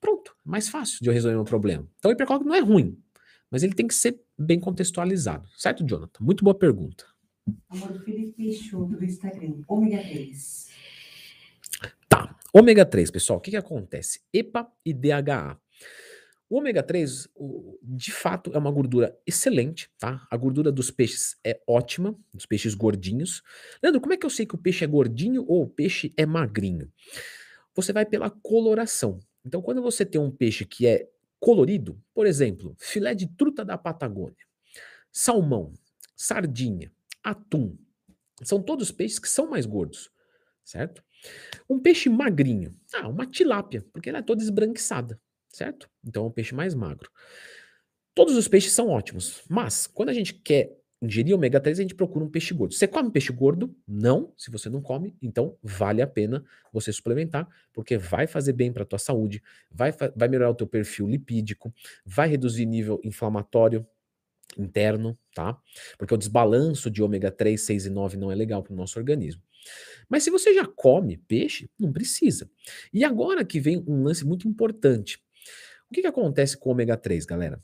[0.00, 1.88] pronto, mais fácil de eu resolver meu problema.
[1.98, 2.98] Então o hipercalórico não é ruim,
[3.50, 5.48] mas ele tem que ser bem contextualizado.
[5.56, 6.24] Certo, Jonathan?
[6.24, 7.04] Muito boa pergunta.
[7.68, 10.70] Amor Felipe Peixoto do Instagram, ômega 3.
[12.08, 14.20] Tá, ômega 3, pessoal, o que, que acontece?
[14.32, 15.58] EPA e DHA.
[16.54, 17.26] O ômega 3,
[17.82, 20.24] de fato, é uma gordura excelente, tá?
[20.30, 23.42] A gordura dos peixes é ótima, dos peixes gordinhos.
[23.82, 26.24] Leandro, como é que eu sei que o peixe é gordinho ou o peixe é
[26.24, 26.92] magrinho?
[27.74, 29.18] Você vai pela coloração.
[29.44, 33.76] Então, quando você tem um peixe que é colorido, por exemplo, filé de truta da
[33.76, 34.46] Patagônia,
[35.10, 35.72] salmão,
[36.14, 37.76] sardinha, atum,
[38.44, 40.08] são todos peixes que são mais gordos,
[40.64, 41.02] certo?
[41.68, 45.20] Um peixe magrinho, ah, uma tilápia, porque ela é toda esbranquiçada
[45.54, 45.88] certo?
[46.04, 47.10] Então é um peixe mais magro.
[48.14, 51.94] Todos os peixes são ótimos, mas quando a gente quer ingerir ômega 3, a gente
[51.94, 52.74] procura um peixe gordo.
[52.74, 53.74] Você come peixe gordo?
[53.86, 54.32] Não.
[54.36, 58.84] Se você não come, então vale a pena você suplementar, porque vai fazer bem para
[58.84, 61.72] a tua saúde, vai, vai melhorar o teu perfil lipídico,
[62.04, 63.86] vai reduzir nível inflamatório
[64.56, 65.58] interno, tá?
[65.98, 68.98] Porque o desbalanço de ômega 3, 6 e 9 não é legal para o nosso
[68.98, 69.42] organismo.
[70.08, 72.50] Mas se você já come peixe, não precisa.
[72.92, 75.23] E agora que vem um lance muito importante.
[75.90, 77.60] O que, que acontece com o ômega 3, galera?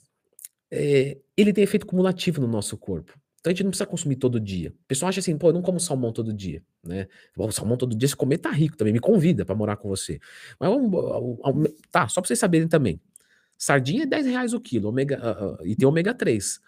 [0.71, 3.19] É, ele tem efeito cumulativo no nosso corpo.
[3.41, 4.71] Então a gente não precisa consumir todo dia.
[4.71, 7.09] O pessoal acha assim, pô, eu não como salmão todo dia, né?
[7.37, 8.93] O salmão todo dia, se comer, tá rico também.
[8.93, 10.21] Me convida para morar com você.
[10.59, 10.71] Mas
[11.91, 13.01] tá, só para vocês saberem também.
[13.57, 16.61] Sardinha é 10 reais o quilo, ômega, uh, e tem ômega 3.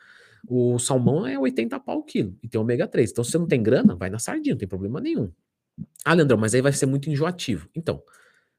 [0.47, 3.11] O salmão é 80 pau o quilo, e tem ômega 3.
[3.11, 5.31] Então, se você não tem grana, vai na sardinha, não tem problema nenhum.
[6.05, 7.69] Ah, Leandrão, mas aí vai ser muito enjoativo.
[7.75, 8.03] Então,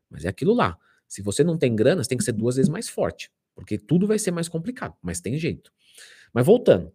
[0.10, 0.78] mas é aquilo lá.
[1.08, 4.08] Se você não tem grana, você tem que ser duas vezes mais forte, porque tudo
[4.08, 5.72] vai ser mais complicado, mas tem jeito.
[6.34, 6.92] Mas voltando,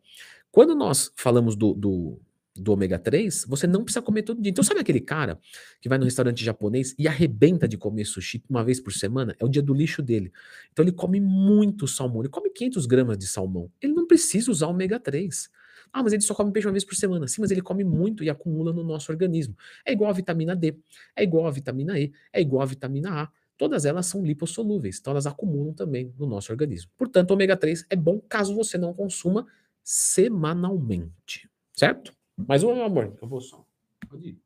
[0.50, 2.20] quando nós falamos do, do,
[2.56, 4.50] do ômega 3, você não precisa comer todo dia.
[4.50, 5.38] Então, sabe aquele cara
[5.80, 9.34] que vai no restaurante japonês e arrebenta de comer sushi uma vez por semana?
[9.38, 10.32] É o dia do lixo dele.
[10.72, 12.22] Então, ele come muito salmão.
[12.22, 13.70] Ele come 500 gramas de salmão.
[13.80, 15.48] Ele não precisa usar ômega 3.
[15.92, 17.26] Ah, mas ele só come peixe uma vez por semana.
[17.26, 19.56] Sim, mas ele come muito e acumula no nosso organismo.
[19.84, 20.76] É igual a vitamina D,
[21.16, 25.10] é igual a vitamina E, é igual a vitamina A todas elas são lipossolúveis, então
[25.10, 26.90] elas acumulam também no nosso organismo.
[26.96, 29.46] Portanto, ômega 3 é bom caso você não consuma
[29.82, 32.14] semanalmente, certo?
[32.36, 33.66] Mas, meu amor, eu vou só.
[34.08, 34.38] Pode ir.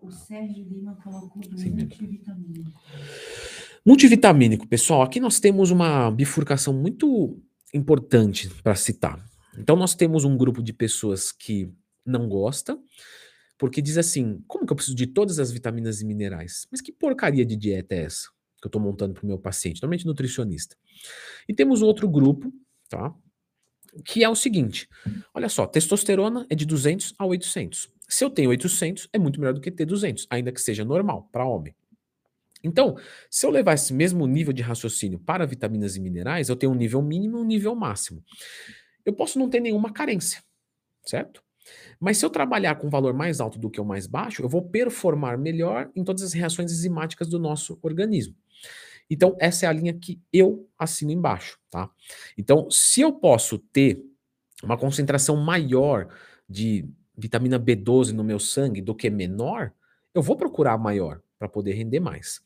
[0.00, 2.80] O Sérgio Lima colocou do Sim, multivitamínico.
[3.84, 7.40] Multivitamínico, pessoal, aqui nós temos uma bifurcação muito
[7.74, 9.24] importante para citar.
[9.58, 11.72] Então, nós temos um grupo de pessoas que
[12.04, 12.78] não gosta,
[13.62, 16.66] porque diz assim: como que eu preciso de todas as vitaminas e minerais?
[16.68, 18.28] Mas que porcaria de dieta é essa
[18.60, 19.80] que eu estou montando para o meu paciente?
[19.80, 20.76] Normalmente nutricionista.
[21.48, 22.52] E temos outro grupo,
[22.88, 23.14] tá?
[24.04, 24.88] Que é o seguinte:
[25.32, 27.88] olha só, testosterona é de 200 a 800.
[28.08, 31.28] Se eu tenho 800, é muito melhor do que ter 200, ainda que seja normal
[31.30, 31.72] para homem.
[32.64, 32.96] Então,
[33.30, 36.76] se eu levar esse mesmo nível de raciocínio para vitaminas e minerais, eu tenho um
[36.76, 38.24] nível mínimo e um nível máximo.
[39.06, 40.42] Eu posso não ter nenhuma carência,
[41.06, 41.44] certo?
[42.00, 44.48] Mas se eu trabalhar com um valor mais alto do que o mais baixo, eu
[44.48, 48.34] vou performar melhor em todas as reações enzimáticas do nosso organismo.
[49.08, 51.90] Então, essa é a linha que eu assino embaixo, tá?
[52.36, 54.02] Então, se eu posso ter
[54.62, 56.08] uma concentração maior
[56.48, 59.72] de vitamina B12 no meu sangue do que menor,
[60.14, 62.40] eu vou procurar maior para poder render mais.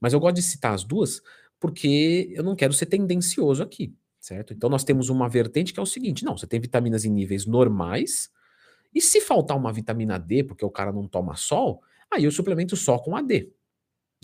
[0.00, 1.22] Mas eu gosto de citar as duas
[1.58, 4.52] porque eu não quero ser tendencioso aqui, certo?
[4.52, 7.46] Então nós temos uma vertente que é o seguinte: não, você tem vitaminas em níveis
[7.46, 8.30] normais,
[8.94, 12.76] e se faltar uma vitamina D, porque o cara não toma sol, aí eu suplemento
[12.76, 13.52] só com a D.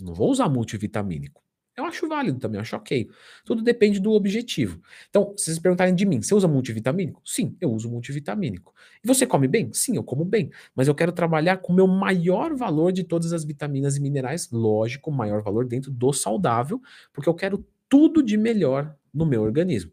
[0.01, 1.41] Não vou usar multivitamínico.
[1.77, 3.07] Eu acho válido também, acho ok.
[3.45, 4.81] Tudo depende do objetivo.
[5.09, 7.21] Então, se vocês perguntarem de mim, você usa multivitamínico?
[7.23, 8.73] Sim, eu uso multivitamínico.
[9.03, 9.71] E você come bem?
[9.71, 10.49] Sim, eu como bem.
[10.75, 14.49] Mas eu quero trabalhar com o meu maior valor de todas as vitaminas e minerais,
[14.51, 16.81] lógico, maior valor dentro do saudável,
[17.13, 19.91] porque eu quero tudo de melhor no meu organismo.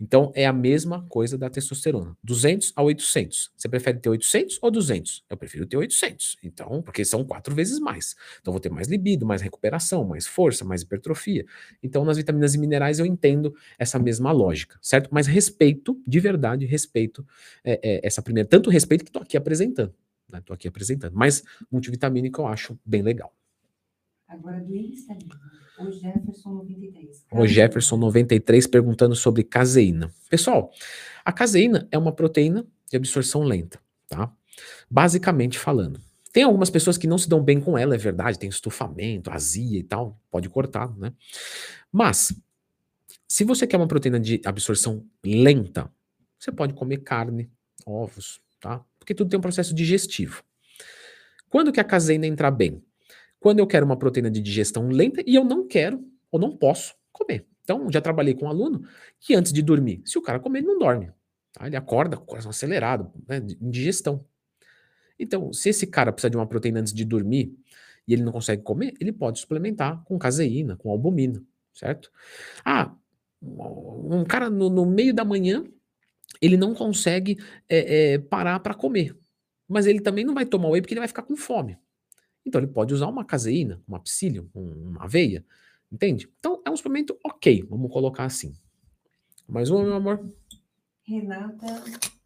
[0.00, 3.50] Então é a mesma coisa da testosterona, 200 a 800.
[3.56, 5.24] Você prefere ter 800 ou 200?
[5.28, 6.36] Eu prefiro ter 800.
[6.42, 8.14] Então, porque são quatro vezes mais.
[8.40, 11.44] Então vou ter mais libido, mais recuperação, mais força, mais hipertrofia.
[11.82, 15.08] Então nas vitaminas e minerais eu entendo essa mesma lógica, certo?
[15.12, 17.26] Mas respeito, de verdade, respeito
[17.64, 19.94] é, é, essa primeira, tanto respeito que estou aqui apresentando.
[20.36, 20.56] Estou né?
[20.56, 21.14] aqui apresentando.
[21.14, 23.34] Mas multivitamínico eu acho bem legal.
[24.28, 25.38] Agora do Instagram.
[25.78, 27.26] O Jefferson 93.
[27.30, 30.12] O Jefferson 93 perguntando sobre caseína.
[30.28, 30.72] Pessoal,
[31.24, 34.32] a caseína é uma proteína de absorção lenta, tá?
[34.90, 36.00] Basicamente falando.
[36.32, 39.78] Tem algumas pessoas que não se dão bem com ela, é verdade, tem estufamento, azia
[39.78, 41.12] e tal, pode cortar, né?
[41.90, 42.34] Mas,
[43.26, 45.90] se você quer uma proteína de absorção lenta,
[46.38, 47.50] você pode comer carne,
[47.86, 48.84] ovos, tá?
[48.98, 50.42] Porque tudo tem um processo digestivo.
[51.48, 52.82] Quando que a caseína entra bem?
[53.40, 56.94] Quando eu quero uma proteína de digestão lenta e eu não quero ou não posso
[57.12, 57.46] comer.
[57.62, 58.82] Então, já trabalhei com um aluno
[59.20, 61.12] que antes de dormir, se o cara comer, ele não dorme.
[61.52, 61.66] Tá?
[61.66, 64.24] Ele acorda com o coração acelerado, né, digestão.
[65.18, 67.54] Então, se esse cara precisa de uma proteína antes de dormir
[68.06, 71.42] e ele não consegue comer, ele pode suplementar com caseína, com albumina,
[71.74, 72.10] certo?
[72.64, 72.94] Ah,
[73.42, 75.64] um cara no, no meio da manhã,
[76.40, 79.16] ele não consegue é, é, parar para comer.
[79.68, 81.76] Mas ele também não vai tomar whey porque ele vai ficar com fome.
[82.44, 85.44] Então ele pode usar uma caseína, uma psyllium, uma aveia,
[85.90, 86.28] entende?
[86.38, 88.54] Então é um suplemento ok, vamos colocar assim.
[89.48, 90.28] Mais uma, meu amor.
[91.02, 91.82] Renata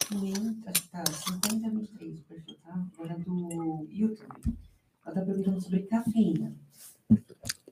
[0.09, 2.85] Pimenta, tá, 5023, perfil, tá?
[2.95, 4.57] Agora do YouTube.
[5.05, 6.55] Ela tá perguntando sobre cafeína.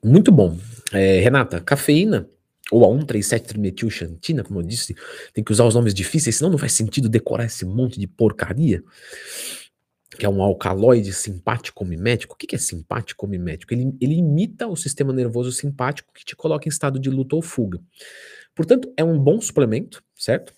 [0.02, 0.56] Muito bom.
[0.92, 2.28] É, Renata, cafeína
[2.70, 4.94] ou a 137-trimetilxantina, como eu disse,
[5.34, 8.82] tem que usar os nomes difíceis, senão não faz sentido decorar esse monte de porcaria
[10.18, 12.34] que é um alcaloide simpático mimético.
[12.34, 13.72] O que é simpático mimético?
[13.72, 17.42] Ele, ele imita o sistema nervoso simpático que te coloca em estado de luta ou
[17.42, 17.80] fuga.
[18.54, 20.52] Portanto, é um bom suplemento, certo?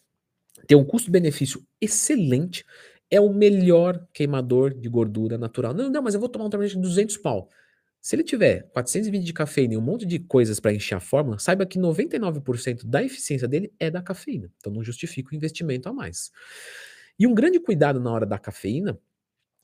[0.67, 2.65] Tem um custo-benefício excelente,
[3.11, 5.75] é o melhor queimador de gordura natural.
[5.75, 7.49] Não, não, mas eu vou tomar um tratamento de 200 pau.
[8.01, 11.39] Se ele tiver 420 de cafeína e um monte de coisas para encher a fórmula,
[11.39, 14.51] saiba que 99% da eficiência dele é da cafeína.
[14.59, 16.33] Então não justifica o investimento a mais.
[17.19, 18.99] E um grande cuidado na hora da cafeína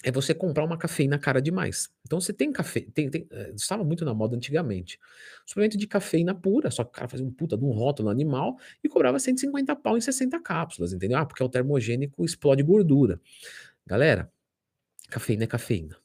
[0.04, 1.88] é você comprar uma cafeína cara demais.
[2.06, 4.98] Então você tem café, tem, tem, eh, estava muito na moda antigamente.
[5.44, 8.56] Suplemento de cafeína pura, só que o cara fazia um puta de um rótulo animal
[8.82, 11.18] e cobrava 150 pau em 60 cápsulas, entendeu?
[11.18, 13.20] Ah, porque é o termogênico explode gordura.
[13.86, 14.30] Galera,
[15.10, 15.96] cafeína é cafeína.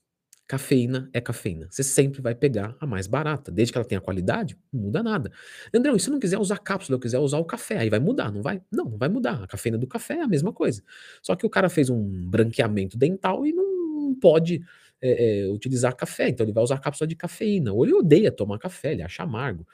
[0.48, 1.68] Cafeína é cafeína.
[1.70, 3.52] Você sempre vai pegar a mais barata.
[3.52, 5.32] Desde que ela tenha qualidade, não muda nada.
[5.74, 8.00] André, e se eu não quiser usar cápsula, eu quiser usar o café, aí vai
[8.00, 8.62] mudar, não vai?
[8.72, 9.44] Não, não vai mudar.
[9.44, 10.84] A cafeína do café é a mesma coisa.
[11.22, 13.73] Só que o cara fez um branqueamento dental e não
[14.14, 14.62] pode
[15.02, 18.58] é, é, utilizar café, então ele vai usar cápsula de cafeína, ou ele odeia tomar
[18.58, 19.68] café, ele acha amargo.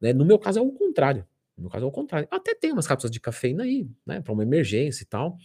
[0.00, 0.12] Né?
[0.12, 1.26] No meu caso é o contrário.
[1.56, 2.28] No meu caso é o contrário.
[2.30, 5.38] Até tem umas cápsulas de cafeína aí, né, para uma emergência e tal.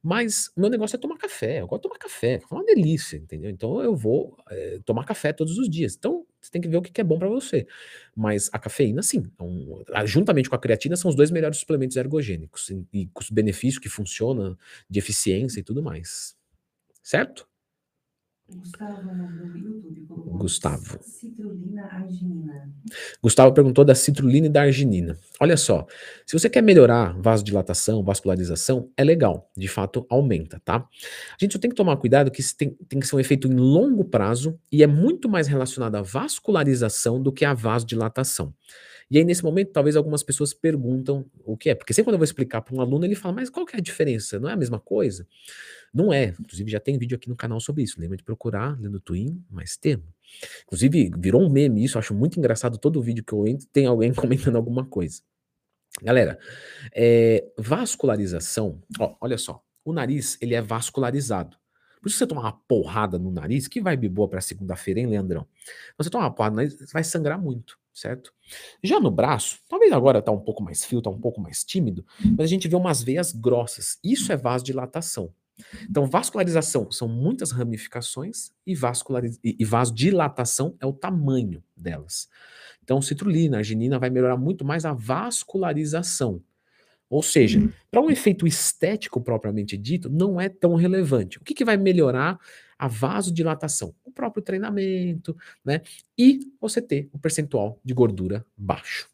[0.00, 1.60] Mas meu negócio é tomar café.
[1.60, 3.50] Eu gosto de tomar café, é uma delícia, entendeu?
[3.50, 5.96] Então eu vou é, tomar café todos os dias.
[5.96, 7.66] Então você tem que ver o que é bom para você.
[8.14, 12.70] Mas a cafeína, sim, um, juntamente com a creatina, são os dois melhores suplementos ergogênicos
[12.92, 14.56] e custo-benefício que funciona,
[14.88, 16.36] de eficiência e tudo mais.
[17.02, 17.47] Certo?
[20.38, 20.98] Gustavo
[21.92, 22.72] arginina.
[23.22, 25.18] Gustavo perguntou da citrulina e da arginina.
[25.38, 25.86] Olha só,
[26.24, 30.76] se você quer melhorar vasodilatação, vascularização, é legal, de fato aumenta, tá?
[30.76, 33.48] A gente só tem que tomar cuidado que isso tem, tem que ser um efeito
[33.48, 38.54] em longo prazo e é muito mais relacionado à vascularização do que à vasodilatação.
[39.10, 41.74] E aí, nesse momento, talvez algumas pessoas perguntam o que é.
[41.74, 43.78] Porque sempre quando eu vou explicar para um aluno, ele fala, mas qual que é
[43.78, 44.38] a diferença?
[44.38, 45.26] Não é a mesma coisa?
[45.92, 46.34] Não é.
[46.38, 47.98] Inclusive, já tem vídeo aqui no canal sobre isso.
[47.98, 50.04] Lembra de procurar, lendo Twin, mais termo.
[50.64, 52.76] Inclusive, virou um meme isso, acho muito engraçado.
[52.76, 55.22] Todo vídeo que eu entro tem alguém comentando alguma coisa.
[56.02, 56.38] Galera,
[56.94, 61.56] é, vascularização, ó, olha só, o nariz ele é vascularizado.
[62.00, 65.46] Por isso você tomar uma porrada no nariz, que vai boa para segunda-feira, hein, Leandrão?
[65.96, 68.32] Você tomar uma porrada no nariz, vai sangrar muito, certo?
[68.82, 72.04] Já no braço, talvez agora tá um pouco mais frio, tá um pouco mais tímido,
[72.36, 73.98] mas a gente vê umas veias grossas.
[74.02, 75.32] Isso é vasodilatação.
[75.88, 79.38] Então, vascularização são muitas ramificações e, vasculariz...
[79.42, 82.28] e vasodilatação é o tamanho delas.
[82.82, 86.42] Então, citrulina, arginina vai melhorar muito mais a vascularização.
[87.10, 87.70] Ou seja, uhum.
[87.90, 91.38] para um efeito estético propriamente dito, não é tão relevante.
[91.38, 92.38] O que, que vai melhorar
[92.78, 93.94] a vasodilatação?
[94.04, 95.80] O próprio treinamento, né?
[96.16, 99.08] E você ter o percentual de gordura baixo.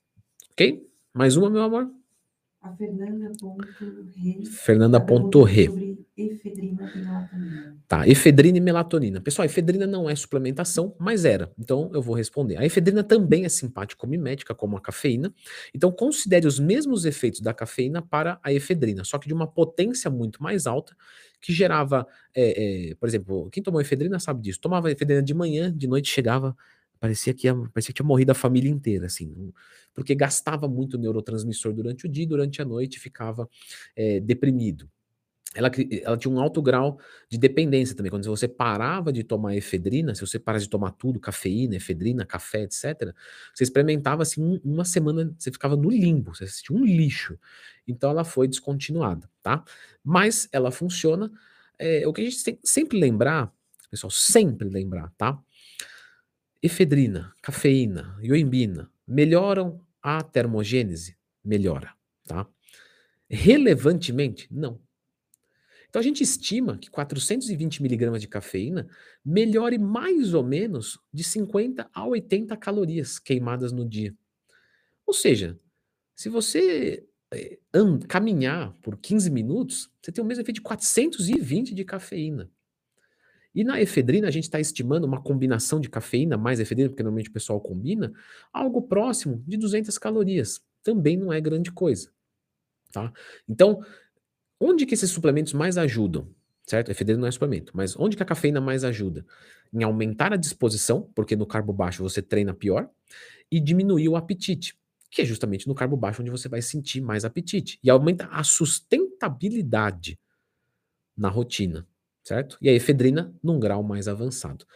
[0.53, 0.89] Ok?
[1.13, 1.91] Mais uma, meu amor?
[2.61, 4.47] A Fernanda.re.
[4.47, 5.67] Fernanda.re.
[5.67, 5.84] Sobre
[6.16, 7.77] efedrina e melatonina.
[7.88, 9.20] Tá, efedrina e melatonina.
[9.20, 11.53] Pessoal, efedrina não é suplementação, mas era.
[11.59, 12.57] Então eu vou responder.
[12.57, 15.33] A efedrina também é simpática mimética, como a cafeína.
[15.74, 20.11] Então considere os mesmos efeitos da cafeína para a efedrina, só que de uma potência
[20.11, 20.96] muito mais alta,
[21.40, 24.61] que gerava, é, é, por exemplo, quem tomou efedrina sabe disso.
[24.61, 26.57] Tomava efedrina de manhã, de noite chegava
[27.00, 29.53] parecia que, ia, parecia que tinha morrido a família inteira, assim,
[29.92, 33.46] porque gastava muito neurotransmissor durante o dia, durante a noite ficava
[33.94, 34.88] é, deprimido.
[35.55, 35.71] Ela,
[36.03, 38.11] ela, tinha um alto grau de dependência também.
[38.11, 42.62] Quando você parava de tomar efedrina, se você parasse de tomar tudo, cafeína, efedrina, café,
[42.62, 43.14] etc.,
[43.55, 47.38] você experimentava assim, um, uma semana, você ficava no limbo, você assistia um lixo.
[47.87, 49.64] Então ela foi descontinuada, tá?
[50.03, 51.31] Mas ela funciona.
[51.79, 53.53] É, o que a gente tem sempre lembrar,
[53.90, 55.40] pessoal, sempre lembrar, tá?
[56.64, 61.14] efedrina, cafeína, ioimbina melhoram a termogênese?
[61.45, 61.93] Melhora,
[62.27, 62.47] tá?
[63.29, 64.81] Relevantemente, não.
[65.95, 68.89] Então a gente estima que 420 miligramas de cafeína
[69.25, 74.13] melhore mais ou menos de 50 a 80 calorias queimadas no dia.
[75.07, 75.57] Ou seja,
[76.13, 77.59] se você é,
[78.09, 82.51] caminhar por 15 minutos, você tem o mesmo efeito de 420 de cafeína.
[83.55, 87.31] E na efedrina, a gente está estimando uma combinação de cafeína mais efedrina, porque normalmente
[87.31, 88.13] o pessoal combina,
[88.53, 90.61] algo próximo de 200 calorias.
[90.83, 92.11] Também não é grande coisa.
[92.91, 93.13] Tá?
[93.49, 93.81] Então,
[94.61, 96.29] onde que esses suplementos mais ajudam?
[96.67, 96.90] Certo?
[96.90, 99.27] Efedrina não é suplemento, mas onde que a cafeína mais ajuda?
[99.73, 102.88] Em aumentar a disposição, porque no carbo baixo você treina pior,
[103.51, 104.75] e diminuir o apetite,
[105.11, 107.79] que é justamente no carbo baixo onde você vai sentir mais apetite.
[107.83, 110.19] E aumenta a sustentabilidade
[111.17, 111.87] na rotina
[112.25, 112.57] certo?
[112.61, 114.67] E a efedrina num grau mais avançado.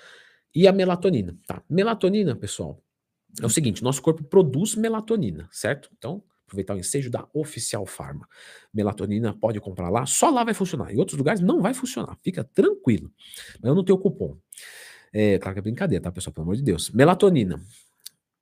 [0.55, 1.63] E a melatonina, tá?
[1.69, 2.83] Melatonina, pessoal,
[3.41, 5.91] é o seguinte, nosso corpo produz melatonina, certo?
[5.97, 8.27] Então, aproveitar o ensejo da Oficial Pharma.
[8.73, 10.93] Melatonina pode comprar lá, só lá vai funcionar.
[10.93, 13.13] Em outros lugares não vai funcionar, fica tranquilo.
[13.63, 14.37] Eu não tenho cupom.
[15.13, 16.33] É, claro que é brincadeira, tá, pessoal?
[16.33, 16.91] Pelo amor de Deus.
[16.91, 17.61] Melatonina.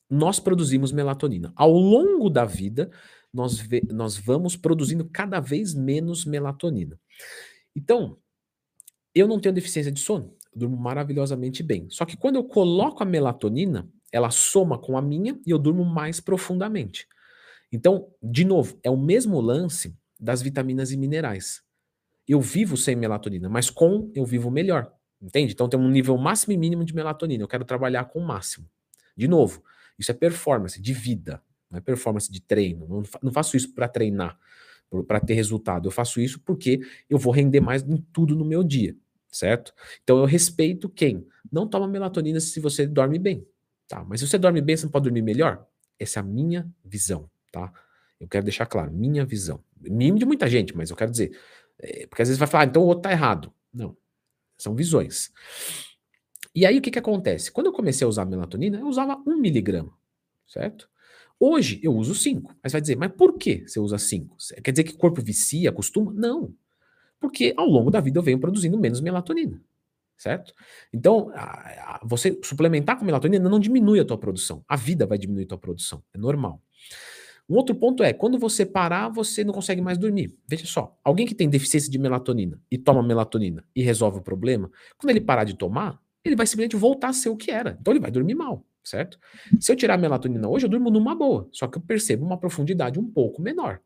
[0.08, 1.52] Nós produzimos melatonina.
[1.56, 2.90] Ao longo da vida,
[3.32, 6.98] nós, nós vamos produzindo cada vez menos melatonina.
[7.74, 8.16] Então,
[9.12, 11.88] eu não tenho deficiência de sono, eu durmo maravilhosamente bem.
[11.90, 15.84] Só que quando eu coloco a melatonina, ela soma com a minha e eu durmo
[15.84, 17.08] mais profundamente.
[17.72, 21.62] Então, de novo, é o mesmo lance das vitaminas e minerais.
[22.26, 24.92] Eu vivo sem melatonina, mas com eu vivo melhor.
[25.20, 25.52] Entende?
[25.52, 27.42] Então tem um nível máximo e mínimo de melatonina.
[27.42, 28.68] Eu quero trabalhar com o máximo.
[29.16, 29.62] De novo,
[29.98, 32.86] isso é performance de vida, não é performance de treino.
[32.86, 34.38] Não, não faço isso para treinar,
[35.06, 35.88] para ter resultado.
[35.88, 38.94] Eu faço isso porque eu vou render mais em tudo no meu dia
[39.36, 39.72] certo?
[40.02, 43.46] Então eu respeito quem não toma melatonina se você dorme bem,
[43.86, 44.04] tá?
[44.04, 45.66] Mas se você dorme bem, você não pode dormir melhor?
[45.98, 47.72] Essa é a minha visão, tá?
[48.20, 49.62] Eu quero deixar claro, minha visão.
[49.80, 51.38] Mínimo de muita gente, mas eu quero dizer,
[51.78, 53.52] é, porque às vezes vai falar, ah, então o outro tá errado.
[53.72, 53.96] Não,
[54.58, 55.32] são visões.
[56.54, 57.50] E aí o que que acontece?
[57.50, 59.92] Quando eu comecei a usar melatonina, eu usava um miligrama,
[60.46, 60.88] certo?
[61.38, 62.54] Hoje eu uso 5.
[62.62, 64.36] Mas vai dizer, mas por que você usa 5?
[64.62, 66.12] Quer dizer que o corpo vicia, acostuma?
[66.12, 66.54] Não.
[67.20, 69.60] Porque ao longo da vida eu venho produzindo menos melatonina,
[70.16, 70.54] certo?
[70.92, 74.64] Então, a, a, você suplementar com melatonina não diminui a tua produção.
[74.66, 76.62] A vida vai diminuir a tua produção, é normal.
[77.48, 80.36] Um outro ponto é, quando você parar, você não consegue mais dormir.
[80.48, 84.70] Veja só, alguém que tem deficiência de melatonina e toma melatonina e resolve o problema,
[84.98, 87.76] quando ele parar de tomar, ele vai simplesmente voltar a ser o que era.
[87.80, 89.18] Então ele vai dormir mal, certo?
[89.60, 92.38] Se eu tirar a melatonina hoje, eu durmo numa boa, só que eu percebo uma
[92.38, 93.80] profundidade um pouco menor.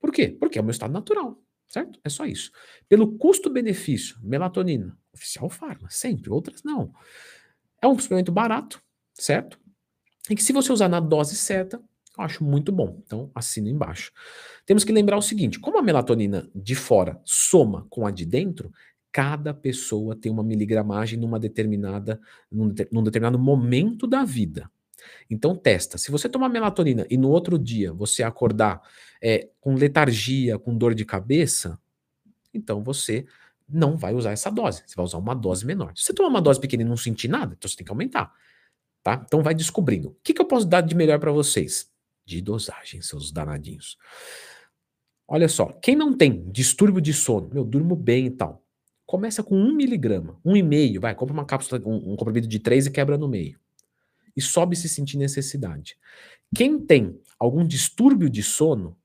[0.00, 0.28] Por quê?
[0.28, 1.40] Porque é o meu estado natural.
[1.66, 1.98] Certo?
[2.04, 2.52] É só isso.
[2.88, 6.92] Pelo custo-benefício, melatonina, oficial farma, sempre, outras não.
[7.82, 8.82] É um suplemento barato,
[9.14, 9.58] certo?
[10.30, 11.82] E que se você usar na dose certa,
[12.16, 13.00] Eu acho muito bom.
[13.04, 14.12] Então, assino embaixo.
[14.64, 18.72] Temos que lembrar o seguinte: como a melatonina de fora soma com a de dentro,
[19.12, 24.70] cada pessoa tem uma miligramagem numa determinada, num, num determinado momento da vida.
[25.28, 25.98] Então testa.
[25.98, 28.80] Se você tomar melatonina e no outro dia você acordar
[29.22, 31.78] é, com letargia, com dor de cabeça,
[32.52, 33.26] então você
[33.68, 34.82] não vai usar essa dose.
[34.86, 35.92] Você vai usar uma dose menor.
[35.94, 38.32] Se você tomar uma dose pequena e não sentir nada, então você tem que aumentar.
[39.02, 39.22] Tá?
[39.24, 40.08] Então vai descobrindo.
[40.08, 41.93] O que, que eu posso dar de melhor para vocês?
[42.24, 43.96] De dosagem, seus danadinhos.
[45.26, 48.62] Olha só, quem não tem distúrbio de sono, eu durmo bem e tal,
[49.06, 52.58] começa com um miligrama, um e meio, vai, compra uma cápsula, um, um comprimido de
[52.58, 53.58] três e quebra no meio.
[54.36, 55.96] E sobe se sentir necessidade.
[56.54, 58.96] Quem tem algum distúrbio de sono,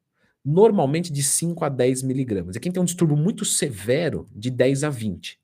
[0.43, 2.55] normalmente de 5 a 10 miligramas.
[2.55, 5.39] E quem tem um distúrbio muito severo, de 10 a 20.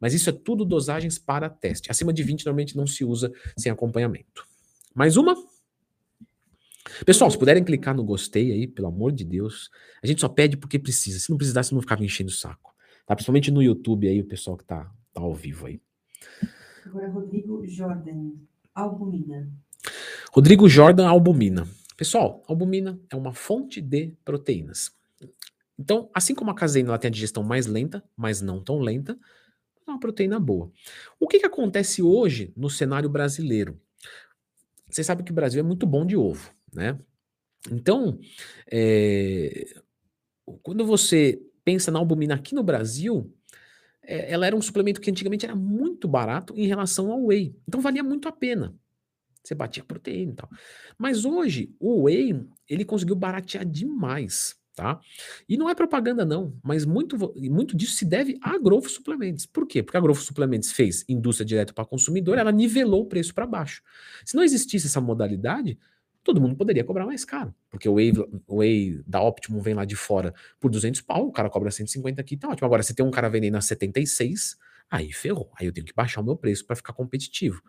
[0.00, 1.90] Mas isso é tudo dosagens para teste.
[1.90, 4.46] Acima de 20 normalmente não se usa sem acompanhamento.
[4.94, 5.36] Mais uma?
[7.04, 9.70] Pessoal, se puderem clicar no gostei aí, pelo amor de Deus.
[10.02, 11.18] A gente só pede porque precisa.
[11.18, 12.74] Se não precisasse, não ficava enchendo o saco.
[13.04, 13.14] Tá?
[13.14, 15.80] Principalmente no YouTube aí, o pessoal que tá, tá ao vivo aí.
[16.84, 18.32] Agora, Rodrigo Jordan,
[18.74, 19.50] albumina.
[20.32, 21.66] Rodrigo Jordan, albumina.
[21.96, 24.92] Pessoal, albumina é uma fonte de proteínas.
[25.78, 29.18] Então, assim como a caseína ela tem a digestão mais lenta, mas não tão lenta,
[29.86, 30.70] é uma proteína boa.
[31.18, 33.80] O que, que acontece hoje no cenário brasileiro?
[34.90, 36.98] Você sabe que o Brasil é muito bom de ovo, né?
[37.72, 38.18] Então,
[38.70, 39.74] é,
[40.62, 43.32] quando você pensa na albumina aqui no Brasil,
[44.02, 47.56] é, ela era um suplemento que antigamente era muito barato em relação ao whey.
[47.66, 48.74] Então valia muito a pena.
[49.42, 50.50] Você batia proteína e tal.
[50.98, 55.00] Mas hoje, o whey, ele conseguiu baratear demais, tá?
[55.48, 59.46] E não é propaganda não, mas muito, muito disso se deve a Growth Suplementos.
[59.46, 59.82] Por quê?
[59.82, 63.82] Porque a Growth Suplementos fez indústria direto para consumidor, ela nivelou o preço para baixo.
[64.24, 65.78] Se não existisse essa modalidade,
[66.26, 67.54] todo mundo poderia cobrar mais caro.
[67.70, 71.70] Porque o whey, da Optimum vem lá de fora por 200 pau, o cara cobra
[71.70, 72.66] 150 aqui, tá ótimo.
[72.66, 74.58] Agora, se tem um cara vendendo a 76,
[74.88, 75.50] Aí ferrou.
[75.58, 77.60] Aí eu tenho que baixar o meu preço para ficar competitivo.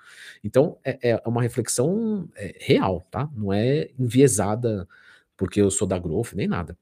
[0.44, 3.28] Então, é, é uma reflexão é, real, tá?
[3.36, 4.88] Não é enviesada
[5.36, 6.78] porque eu sou da Growth, nem nada.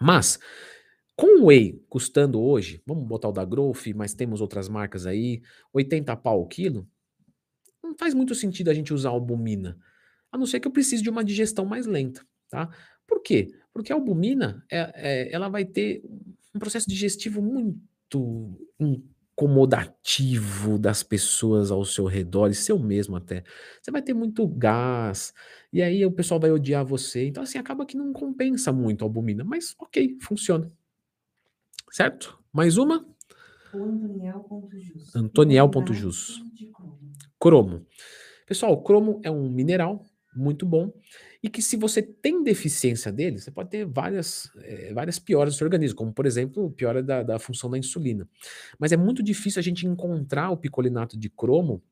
[0.00, 0.36] Mas,
[1.14, 5.42] com o Whey custando hoje, vamos botar o da Growth, mas temos outras marcas aí,
[5.72, 6.88] 80 pau o quilo,
[7.82, 9.78] não faz muito sentido a gente usar albumina,
[10.32, 12.68] a não ser que eu precise de uma digestão mais lenta, tá?
[13.06, 13.54] Por quê?
[13.72, 16.02] Porque a albumina, é, é, ela vai ter
[16.54, 18.58] um processo digestivo muito
[19.42, 23.42] acomodativo das pessoas ao seu redor e seu mesmo até.
[23.80, 25.32] Você vai ter muito gás,
[25.72, 27.26] e aí o pessoal vai odiar você.
[27.26, 30.68] Então, assim, acaba que não compensa muito a albumina, mas ok, funciona.
[31.90, 32.38] Certo?
[32.52, 33.06] Mais uma?
[33.74, 35.16] Antoniel.jus.
[35.16, 36.42] Antoniel.jus.
[37.40, 37.86] Cromo.
[38.46, 40.04] Pessoal, cromo é um mineral
[40.34, 40.92] muito bom
[41.42, 45.58] e que se você tem deficiência dele, você pode ter várias, é, várias pioras do
[45.58, 48.28] seu organismo, como por exemplo, piora da, da função da insulina.
[48.78, 51.82] Mas é muito difícil a gente encontrar o picolinato de cromo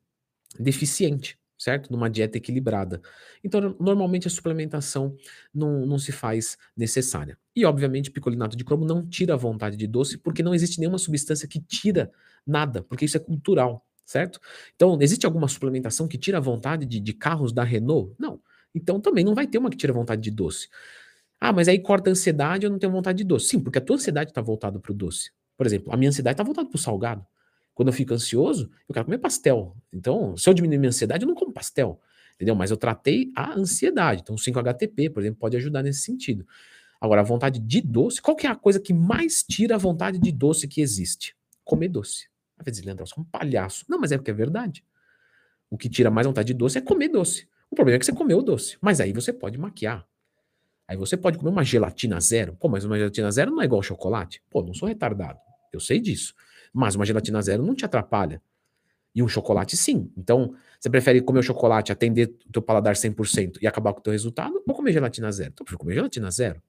[0.58, 1.92] deficiente, certo?
[1.92, 3.02] Numa dieta equilibrada.
[3.44, 5.14] Então, normalmente a suplementação
[5.52, 7.38] não, não se faz necessária.
[7.54, 10.98] E, obviamente, picolinato de cromo não tira a vontade de doce, porque não existe nenhuma
[10.98, 12.10] substância que tira
[12.46, 14.40] nada, porque isso é cultural, certo?
[14.74, 18.12] Então, existe alguma suplementação que tira a vontade de, de carros da Renault?
[18.18, 18.40] Não.
[18.74, 20.68] Então também não vai ter uma que tira vontade de doce.
[21.40, 23.46] Ah, mas aí corta a ansiedade, eu não tenho vontade de doce.
[23.46, 25.30] Sim, porque a tua ansiedade está voltada para o doce.
[25.56, 27.24] Por exemplo, a minha ansiedade está voltada para o salgado.
[27.72, 29.76] Quando eu fico ansioso, eu quero comer pastel.
[29.92, 32.00] Então, se eu diminuir minha ansiedade, eu não como pastel.
[32.34, 32.56] Entendeu?
[32.56, 34.22] Mas eu tratei a ansiedade.
[34.22, 36.44] Então, o 5-HTP, por exemplo, pode ajudar nesse sentido.
[37.00, 40.18] Agora, a vontade de doce, qual que é a coisa que mais tira a vontade
[40.18, 41.36] de doce que existe?
[41.64, 42.28] Comer doce.
[42.60, 43.86] Às vezes, Leandro, eu sou um palhaço.
[43.88, 44.84] Não, mas é porque é verdade.
[45.70, 47.48] O que tira mais vontade de doce é comer doce.
[47.70, 48.76] O problema é que você comeu o doce.
[48.80, 50.06] Mas aí você pode maquiar.
[50.86, 52.54] Aí você pode comer uma gelatina zero.
[52.56, 54.42] Pô, mas uma gelatina zero não é igual chocolate?
[54.50, 55.38] Pô, não sou retardado.
[55.72, 56.34] Eu sei disso.
[56.72, 58.42] Mas uma gelatina zero não te atrapalha.
[59.14, 60.12] E um chocolate sim.
[60.16, 64.02] Então, você prefere comer o chocolate, atender o teu paladar 100% e acabar com o
[64.02, 64.62] teu resultado?
[64.66, 65.50] Ou comer gelatina zero?
[65.52, 66.62] Então, eu prefiro comer gelatina zero.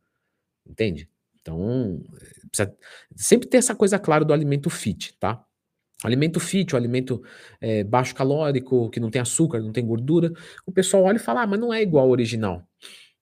[0.66, 1.10] Entende?
[1.42, 2.02] Então,
[2.48, 2.76] precisa
[3.16, 5.44] sempre ter essa coisa clara do alimento fit, tá?
[6.08, 7.22] Alimento fit, o alimento
[7.60, 10.32] é, baixo calórico, que não tem açúcar, não tem gordura,
[10.66, 12.68] o pessoal olha e fala, ah, mas não é igual ao original.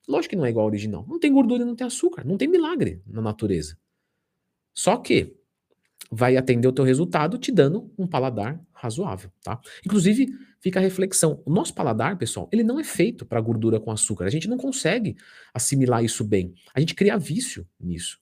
[0.07, 1.05] Lógico que não é igual ao original.
[1.07, 2.25] Não tem gordura não tem açúcar.
[2.25, 3.77] Não tem milagre na natureza.
[4.73, 5.35] Só que
[6.11, 9.59] vai atender o teu resultado te dando um paladar razoável, tá?
[9.85, 11.43] Inclusive, fica a reflexão.
[11.45, 14.25] O nosso paladar, pessoal, ele não é feito para gordura com açúcar.
[14.25, 15.15] A gente não consegue
[15.53, 16.55] assimilar isso bem.
[16.73, 18.19] A gente cria vício nisso.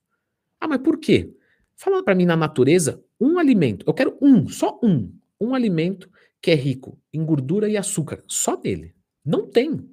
[0.59, 1.33] Ah, mas por quê?
[1.75, 3.85] Fala para mim na natureza um alimento.
[3.87, 5.13] Eu quero um, só um.
[5.39, 6.09] Um alimento
[6.41, 8.23] que é rico em gordura e açúcar.
[8.27, 8.95] Só dele.
[9.23, 9.89] Não tem.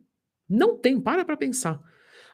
[0.49, 1.81] Não tem, para para pensar.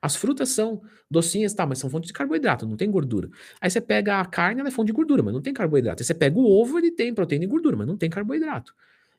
[0.03, 3.29] As frutas são docinhas, tá, mas são fontes de carboidrato, não tem gordura.
[3.61, 6.03] Aí você pega a carne, ela é fonte de gordura, mas não tem carboidrato.
[6.03, 8.75] Aí você pega o ovo, ele tem proteína e gordura, mas não tem carboidrato.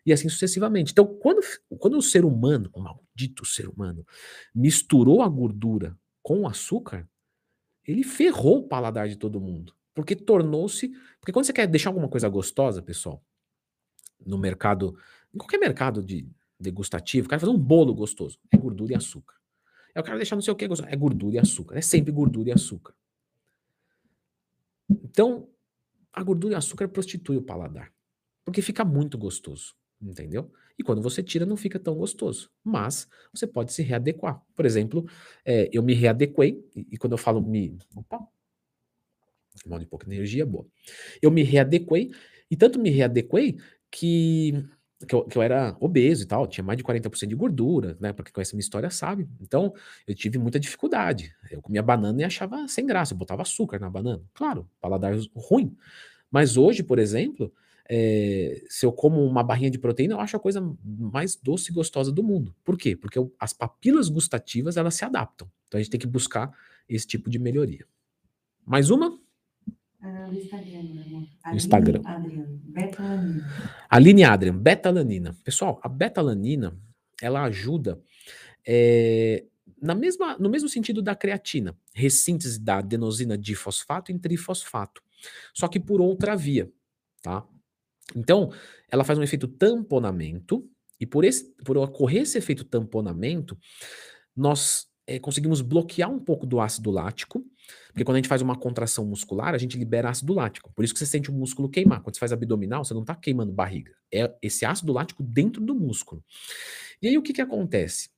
[0.05, 0.91] E assim sucessivamente.
[0.91, 1.41] Então, quando,
[1.77, 4.05] quando o ser humano, o maldito ser humano,
[4.55, 7.07] misturou a gordura com o açúcar,
[7.87, 9.73] ele ferrou o paladar de todo mundo.
[9.93, 10.89] Porque tornou-se.
[11.19, 13.23] Porque quando você quer deixar alguma coisa gostosa, pessoal,
[14.25, 14.97] no mercado,
[15.33, 16.27] em qualquer mercado de
[16.59, 19.35] degustativo, o cara fazer um bolo gostoso, é gordura e açúcar.
[19.93, 21.77] Eu quero deixar não sei o que gostoso, é gordura e açúcar.
[21.77, 22.93] É sempre gordura e açúcar.
[24.89, 25.49] Então,
[26.13, 27.91] a gordura e açúcar prostitui o paladar.
[28.45, 30.51] Porque fica muito gostoso, entendeu?
[30.77, 32.49] E quando você tira, não fica tão gostoso.
[32.63, 34.41] Mas você pode se readequar.
[34.55, 35.05] Por exemplo,
[35.45, 37.77] é, eu me readequei, e, e, quando eu falo me.
[37.95, 38.27] Opa!
[39.65, 40.65] Mal de pouca energia, boa.
[41.21, 42.11] Eu me readequei,
[42.49, 43.57] e tanto me readequei
[43.91, 44.65] que
[45.07, 48.13] que eu, que eu, era obeso e tal, tinha mais de 40% de gordura, né?
[48.13, 49.27] Porque conhece minha história sabe.
[49.41, 49.73] Então,
[50.07, 51.33] eu tive muita dificuldade.
[51.49, 54.23] Eu comia banana e achava sem graça, eu botava açúcar na banana.
[54.33, 55.75] Claro, paladar ruim.
[56.29, 57.53] Mas hoje, por exemplo,
[57.89, 61.73] é, se eu como uma barrinha de proteína, eu acho a coisa mais doce e
[61.73, 62.55] gostosa do mundo.
[62.63, 62.95] Por quê?
[62.95, 65.49] Porque eu, as papilas gustativas, elas se adaptam.
[65.67, 66.51] Então, a gente tem que buscar
[66.87, 67.85] esse tipo de melhoria.
[68.65, 69.19] Mais uma?
[70.01, 71.27] Ah, Instagram, meu irmão.
[71.45, 72.01] No Instagram.
[72.63, 73.47] Betalanina.
[73.89, 75.35] Aline Adrian, betalanina.
[75.43, 76.75] Pessoal, a betalanina,
[77.21, 78.01] ela ajuda
[78.65, 79.45] é,
[79.81, 85.01] na mesma, no mesmo sentido da creatina, ressíntese da adenosina difosfato em trifosfato,
[85.53, 86.71] só que por outra via,
[87.21, 87.45] tá?
[88.15, 88.51] Então,
[88.89, 93.57] ela faz um efeito tamponamento, e por, esse, por ocorrer esse efeito tamponamento,
[94.35, 97.43] nós é, conseguimos bloquear um pouco do ácido lático,
[97.87, 100.71] porque quando a gente faz uma contração muscular, a gente libera ácido lático.
[100.73, 102.01] Por isso que você sente o músculo queimar.
[102.01, 103.93] Quando você faz abdominal, você não está queimando barriga.
[104.13, 106.23] É esse ácido lático dentro do músculo.
[107.01, 108.09] E aí o que, que acontece?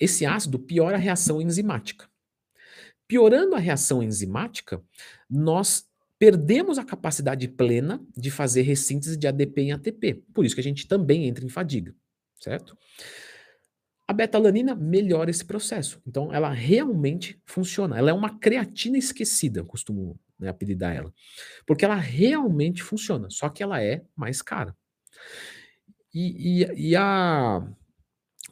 [0.00, 2.08] Esse ácido piora a reação enzimática.
[3.06, 4.82] Piorando a reação enzimática,
[5.28, 5.84] nós
[6.18, 10.22] perdemos a capacidade plena de fazer ressíntese de ADP em ATP.
[10.32, 11.94] Por isso que a gente também entra em fadiga,
[12.40, 12.78] certo?
[14.12, 15.98] A betalanina melhora esse processo.
[16.06, 17.96] Então, ela realmente funciona.
[17.96, 21.14] Ela é uma creatina esquecida, costumo né, apelidar ela.
[21.66, 24.76] Porque ela realmente funciona, só que ela é mais cara.
[26.12, 27.66] E, e, e a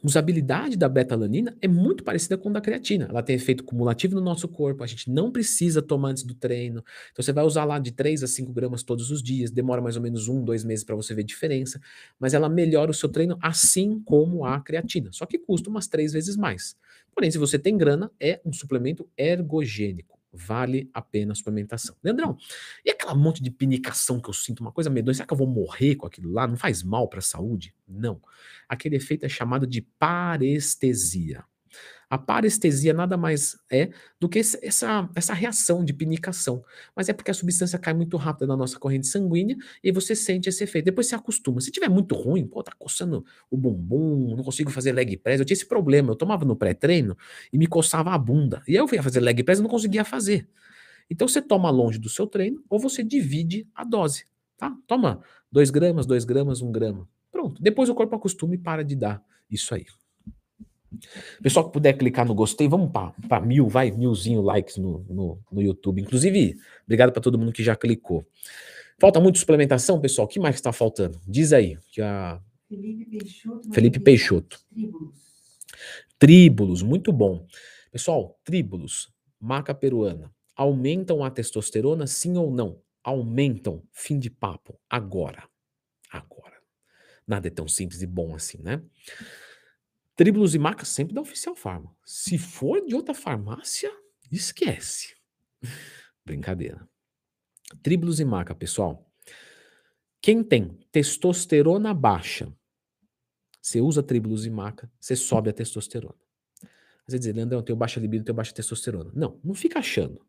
[0.03, 3.07] usabilidade da betalanina é muito parecida com a da creatina.
[3.09, 6.83] Ela tem efeito cumulativo no nosso corpo, a gente não precisa tomar antes do treino.
[7.11, 9.95] Então você vai usar lá de 3 a 5 gramas todos os dias, demora mais
[9.95, 11.79] ou menos um, dois meses para você ver diferença,
[12.19, 16.13] mas ela melhora o seu treino assim como a creatina, só que custa umas três
[16.13, 16.75] vezes mais.
[17.13, 21.95] Porém, se você tem grana, é um suplemento ergogênico vale a pena a suplementação.
[22.03, 22.37] Leandrão,
[22.85, 25.47] e aquela monte de pinicação que eu sinto, uma coisa medonha, será que eu vou
[25.47, 26.47] morrer com aquilo lá?
[26.47, 27.73] Não faz mal para a saúde?
[27.87, 28.21] Não.
[28.67, 31.43] Aquele efeito é chamado de parestesia.
[32.09, 36.61] A parestesia nada mais é do que essa, essa reação de pinicação.
[36.95, 40.49] Mas é porque a substância cai muito rápido na nossa corrente sanguínea e você sente
[40.49, 40.85] esse efeito.
[40.85, 41.61] Depois você acostuma.
[41.61, 45.39] Se tiver muito ruim, pô, tá coçando o bumbum, não consigo fazer leg press.
[45.39, 46.11] Eu tinha esse problema.
[46.11, 47.17] Eu tomava no pré-treino
[47.53, 48.61] e me coçava a bunda.
[48.67, 50.49] E aí eu ia fazer leg press e não conseguia fazer.
[51.09, 54.25] Então você toma longe do seu treino ou você divide a dose.
[54.57, 54.75] Tá?
[54.85, 57.07] Toma 2 gramas, 2 gramas, 1 um grama.
[57.31, 57.61] Pronto.
[57.61, 59.85] Depois o corpo acostuma e para de dar isso aí.
[61.41, 65.61] Pessoal que puder clicar no gostei, vamos para mil, vai, milzinho likes no, no, no
[65.61, 66.01] YouTube.
[66.01, 68.25] Inclusive, obrigado para todo mundo que já clicou.
[68.99, 70.25] Falta muito suplementação, pessoal?
[70.25, 71.19] O que mais está faltando?
[71.27, 71.77] Diz aí.
[71.91, 72.39] Que a...
[72.69, 73.73] Felipe Peixoto.
[73.73, 74.59] Felipe Peixoto.
[74.71, 75.31] Tríbulos.
[76.19, 77.47] Tríbulos, muito bom.
[77.91, 82.79] Pessoal, tríbulos, maca peruana, aumentam a testosterona, sim ou não?
[83.03, 83.81] Aumentam.
[83.91, 84.79] Fim de papo.
[84.89, 85.43] Agora.
[86.11, 86.57] Agora.
[87.25, 88.81] Nada é tão simples e bom assim, né?
[90.21, 91.91] Tríbulos e macas sempre da Oficial Farma.
[92.05, 93.91] Se for de outra farmácia,
[94.31, 95.15] esquece.
[96.23, 96.87] Brincadeira.
[97.81, 99.11] Tríbulos e maca, pessoal.
[100.21, 102.55] Quem tem testosterona baixa,
[103.59, 106.13] você usa tríbulos e maca, você sobe a testosterona.
[107.07, 109.11] Você dizer, Leandrão, eu tenho baixa libido, eu tenho baixa testosterona.
[109.15, 110.23] Não, não fica achando.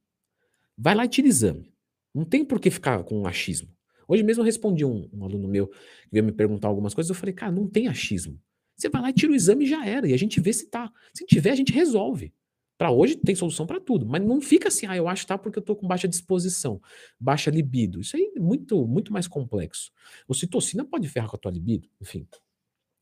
[0.75, 1.71] Vai lá e tira exame.
[2.15, 3.69] Não tem por que ficar com um achismo.
[4.09, 7.15] Hoje mesmo eu respondi um, um aluno meu que veio me perguntar algumas coisas, eu
[7.15, 8.41] falei, cara, não tem achismo.
[8.77, 10.09] Você vai lá e tira o exame e já era.
[10.09, 10.93] E a gente vê se tá.
[11.15, 12.33] Se tiver, a gente resolve.
[12.77, 15.39] Para hoje tem solução para tudo, mas não fica assim, ah, eu acho que tá
[15.39, 16.81] porque eu tô com baixa disposição,
[17.21, 18.01] baixa libido.
[18.01, 19.93] Isso aí é muito, muito mais complexo.
[20.27, 22.27] O citocina pode ferrar com a tua libido, enfim.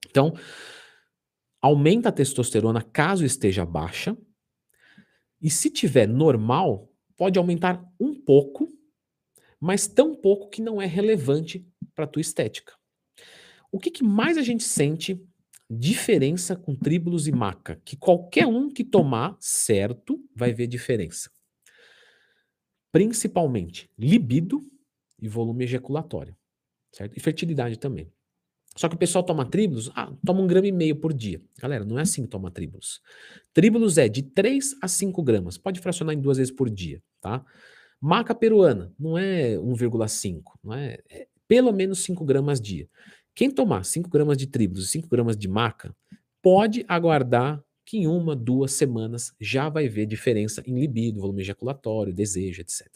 [0.07, 0.35] Então,
[1.63, 4.17] aumenta a testosterona caso esteja baixa.
[5.41, 8.69] E se tiver normal, pode aumentar um pouco,
[9.59, 12.75] mas tão pouco que não é relevante para tua estética.
[13.73, 15.19] O que, que mais a gente sente
[15.71, 21.31] diferença com tríbulos e maca, que qualquer um que tomar certo vai ver diferença.
[22.91, 24.67] Principalmente libido
[25.21, 26.37] e volume ejaculatório,
[26.93, 27.17] certo?
[27.17, 28.13] E fertilidade também.
[28.77, 31.41] Só que o pessoal toma tríbulos, ah, toma um grama e meio por dia.
[31.59, 33.01] Galera, não é assim que toma tríbulos.
[33.53, 35.59] Tríbulos é de 3 a 5 gramas.
[35.59, 37.45] Pode fracionar em duas vezes por dia, tá?
[38.01, 42.89] Maca peruana não é 1,5, não é, é pelo menos 5 gramas dia.
[43.35, 45.95] Quem tomar 5 gramas de tríbulos e 5 gramas de maca,
[46.43, 52.13] pode aguardar que em uma, duas semanas já vai ver diferença em libido, volume ejaculatório,
[52.13, 52.87] desejo, etc.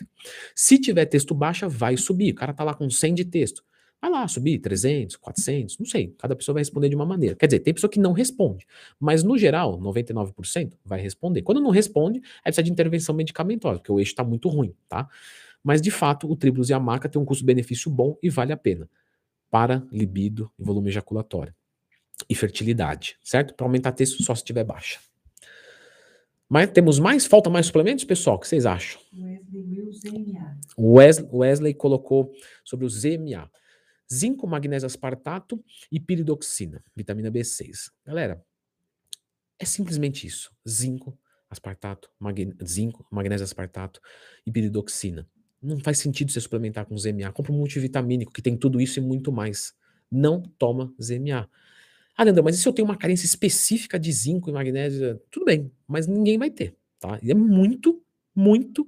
[0.54, 2.32] Se tiver texto baixa, vai subir.
[2.32, 3.64] O cara tá lá com 100 de texto.
[4.00, 6.14] Vai lá subir 300, 400, não sei.
[6.18, 7.34] Cada pessoa vai responder de uma maneira.
[7.34, 8.66] Quer dizer, tem pessoa que não responde.
[9.00, 11.42] Mas no geral, 99% vai responder.
[11.42, 15.08] Quando não responde, é precisa de intervenção medicamentosa, porque o eixo está muito ruim, tá?
[15.62, 18.56] Mas de fato, o tribulus e a maca tem um custo-benefício bom e vale a
[18.56, 18.88] pena
[19.54, 21.54] para libido e volume ejaculatório
[22.28, 23.54] e fertilidade, certo?
[23.54, 24.98] Para aumentar texto só se estiver baixa.
[26.48, 27.24] Mas temos mais?
[27.24, 28.34] Falta mais suplementos, pessoal?
[28.34, 29.00] O que vocês acham?
[30.76, 32.32] Wesley, Wesley colocou
[32.64, 33.48] sobre o ZMA
[34.12, 37.92] zinco, magnésio aspartato e piridoxina, vitamina B6.
[38.04, 38.44] Galera,
[39.56, 41.16] é simplesmente isso: zinco,
[41.48, 42.56] aspartato, mag...
[42.66, 44.00] zinco, magnésio aspartato
[44.44, 45.28] e piridoxina.
[45.64, 47.32] Não faz sentido você suplementar com ZMA.
[47.32, 49.74] Compra um multivitamínico que tem tudo isso e muito mais.
[50.10, 51.48] Não toma ZMA.
[52.16, 55.20] Ah, Leandro, mas e se eu tenho uma carência específica de zinco e magnésio?
[55.30, 57.18] Tudo bem, mas ninguém vai ter, tá?
[57.22, 58.04] E é muito,
[58.34, 58.86] muito,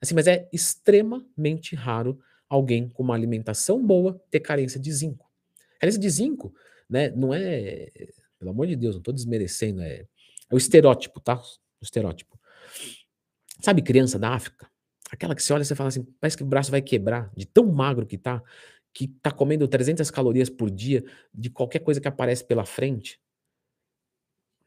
[0.00, 5.28] assim, mas é extremamente raro alguém com uma alimentação boa ter carência de zinco.
[5.80, 6.54] Carência de zinco,
[6.88, 7.88] né, não é,
[8.38, 10.06] pelo amor de Deus, não estou desmerecendo, é,
[10.48, 11.36] é o estereótipo, tá?
[11.36, 12.38] O estereótipo.
[13.60, 14.70] Sabe criança da África?
[15.10, 17.46] Aquela que você olha e você fala assim, parece que o braço vai quebrar, de
[17.46, 18.42] tão magro que tá,
[18.92, 23.20] que tá comendo 300 calorias por dia de qualquer coisa que aparece pela frente.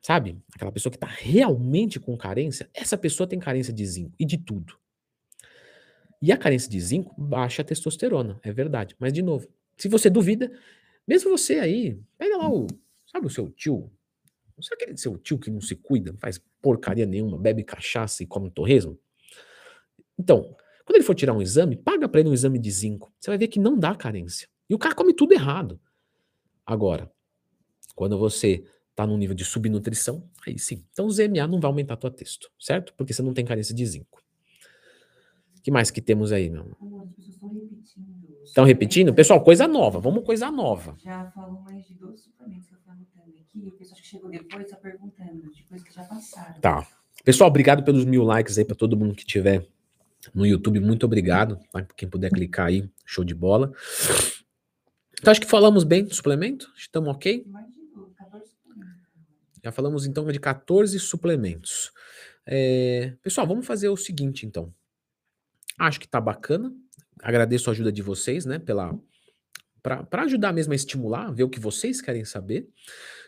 [0.02, 0.42] Sabe?
[0.54, 4.38] Aquela pessoa que está realmente com carência, essa pessoa tem carência de zinco e de
[4.38, 4.78] tudo.
[6.22, 8.96] E a carência de zinco baixa a testosterona, é verdade.
[9.00, 10.52] Mas, de novo, se você duvida,
[11.08, 12.68] mesmo você aí, pega lá o,
[13.12, 13.92] sabe o seu tio?
[14.60, 18.28] Sabe aquele seu tio que não se cuida, não faz porcaria nenhuma, bebe cachaça e
[18.28, 19.00] come torresmo?
[20.22, 20.56] Então,
[20.86, 23.12] quando ele for tirar um exame, paga para ele um exame de zinco.
[23.20, 24.48] Você vai ver que não dá carência.
[24.70, 25.80] E o cara come tudo errado.
[26.66, 27.12] Agora,
[27.96, 30.86] quando você está num nível de subnutrição, aí sim.
[30.92, 32.94] Então o ZMA não vai aumentar a tua texto, certo?
[32.96, 34.22] Porque você não tem carência de zinco
[35.62, 36.66] que mais que temos aí, meu?
[38.44, 39.14] Estão repetindo?
[39.14, 40.00] Pessoal, coisa nova.
[40.00, 40.96] Vamos coisa nova.
[40.98, 43.68] Já falou mais de dois suplementos que eu estou anotando aqui.
[43.68, 46.60] O pessoal que chegou depois está perguntando de coisas que já passaram.
[46.60, 46.88] Tá.
[47.24, 49.68] Pessoal, obrigado pelos mil likes aí para todo mundo que tiver
[50.34, 50.80] no YouTube.
[50.80, 51.60] Muito obrigado.
[51.72, 51.84] Tá?
[51.96, 53.72] Quem puder clicar aí, show de bola.
[55.20, 56.72] Então, acho que falamos bem do suplemento.
[56.76, 57.46] Estamos ok?
[59.64, 61.92] Já falamos então de 14 suplementos.
[62.46, 63.14] É...
[63.22, 64.74] Pessoal, vamos fazer o seguinte então.
[65.78, 66.74] Acho que tá bacana.
[67.22, 68.58] Agradeço a ajuda de vocês, né?
[68.58, 68.98] Pela
[69.84, 72.70] para ajudar mesmo a estimular, ver o que vocês querem saber.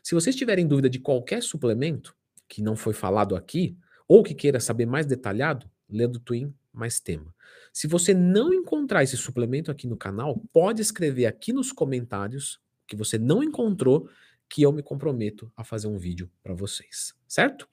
[0.04, 2.16] Se vocês tiverem dúvida de qualquer suplemento
[2.48, 3.76] que não foi falado aqui,
[4.08, 7.34] ou que queira saber mais detalhado, lê do Twin mais tema.
[7.72, 12.96] Se você não encontrar esse suplemento aqui no canal, pode escrever aqui nos comentários que
[12.96, 14.10] você não encontrou,
[14.50, 17.68] que eu me comprometo a fazer um vídeo para vocês, certo?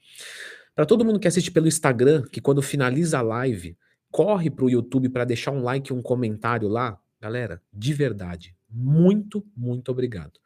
[0.74, 3.76] Para todo mundo que assiste pelo Instagram, que quando finaliza a live,
[4.10, 8.56] corre para o YouTube para deixar um like e um comentário lá, galera, de verdade,
[8.70, 10.40] muito, muito obrigado.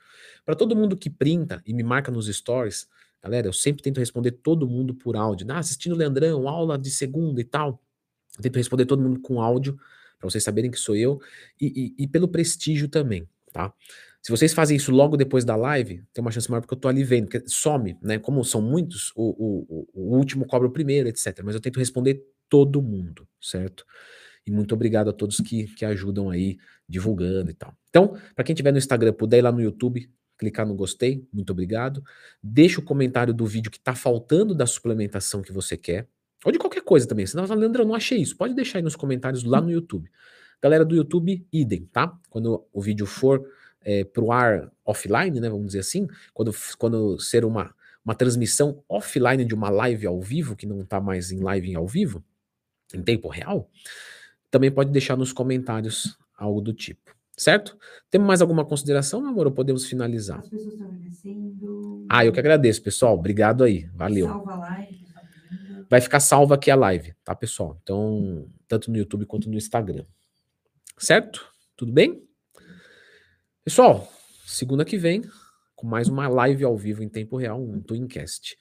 [0.44, 2.88] Para todo mundo que printa e me marca nos stories,
[3.22, 5.46] galera, eu sempre tento responder todo mundo por áudio.
[5.50, 7.83] Ah, assistindo o Leandrão, aula de segunda e tal.
[8.36, 9.76] Eu tento responder todo mundo com áudio,
[10.18, 11.20] para vocês saberem que sou eu,
[11.60, 13.72] e, e, e, pelo prestígio também, tá?
[14.22, 16.88] Se vocês fazem isso logo depois da live, tem uma chance maior porque eu tô
[16.88, 18.18] ali vendo, porque some, né?
[18.18, 21.42] Como são muitos, o, o, o último cobra o primeiro, etc.
[21.44, 23.84] Mas eu tento responder todo mundo, certo?
[24.46, 26.56] E muito obrigado a todos que, que ajudam aí,
[26.88, 27.76] divulgando e tal.
[27.90, 31.50] Então, para quem tiver no Instagram, puder ir lá no YouTube, clicar no gostei, muito
[31.50, 32.02] obrigado.
[32.42, 36.08] Deixa o comentário do vídeo que está faltando da suplementação que você quer.
[36.44, 37.26] Ou de qualquer coisa também.
[37.26, 38.36] Senão, Leandro, eu não achei isso.
[38.36, 40.10] Pode deixar aí nos comentários lá no YouTube.
[40.60, 42.16] Galera do YouTube, idem, tá?
[42.30, 43.46] Quando o vídeo for
[43.82, 45.48] é, pro ar offline, né?
[45.48, 47.74] Vamos dizer assim, quando, quando ser uma,
[48.04, 51.86] uma transmissão offline de uma live ao vivo, que não está mais em live ao
[51.86, 52.24] vivo,
[52.94, 53.68] em tempo real,
[54.50, 57.14] também pode deixar nos comentários algo do tipo.
[57.36, 57.76] Certo?
[58.10, 59.46] Temos mais alguma consideração, meu amor?
[59.46, 60.38] Ou podemos finalizar?
[60.38, 62.06] As pessoas estão agradecendo.
[62.08, 63.14] Ah, eu que agradeço, pessoal.
[63.14, 63.88] Obrigado aí.
[63.92, 64.28] Valeu.
[64.28, 65.03] Salva a live.
[65.94, 67.78] Vai ficar salva aqui a live, tá, pessoal?
[67.80, 70.04] Então, tanto no YouTube quanto no Instagram.
[70.98, 71.48] Certo?
[71.76, 72.28] Tudo bem?
[73.62, 74.12] Pessoal,
[74.44, 75.22] segunda que vem
[75.76, 78.58] com mais uma live ao vivo em tempo real, um Twincast.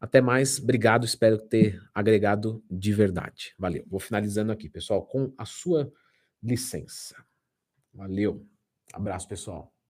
[0.00, 3.56] Até mais, obrigado, espero ter agregado de verdade.
[3.58, 3.84] Valeu.
[3.88, 5.92] Vou finalizando aqui, pessoal, com a sua
[6.40, 7.16] licença.
[7.92, 8.46] Valeu.
[8.92, 9.74] Abraço, pessoal.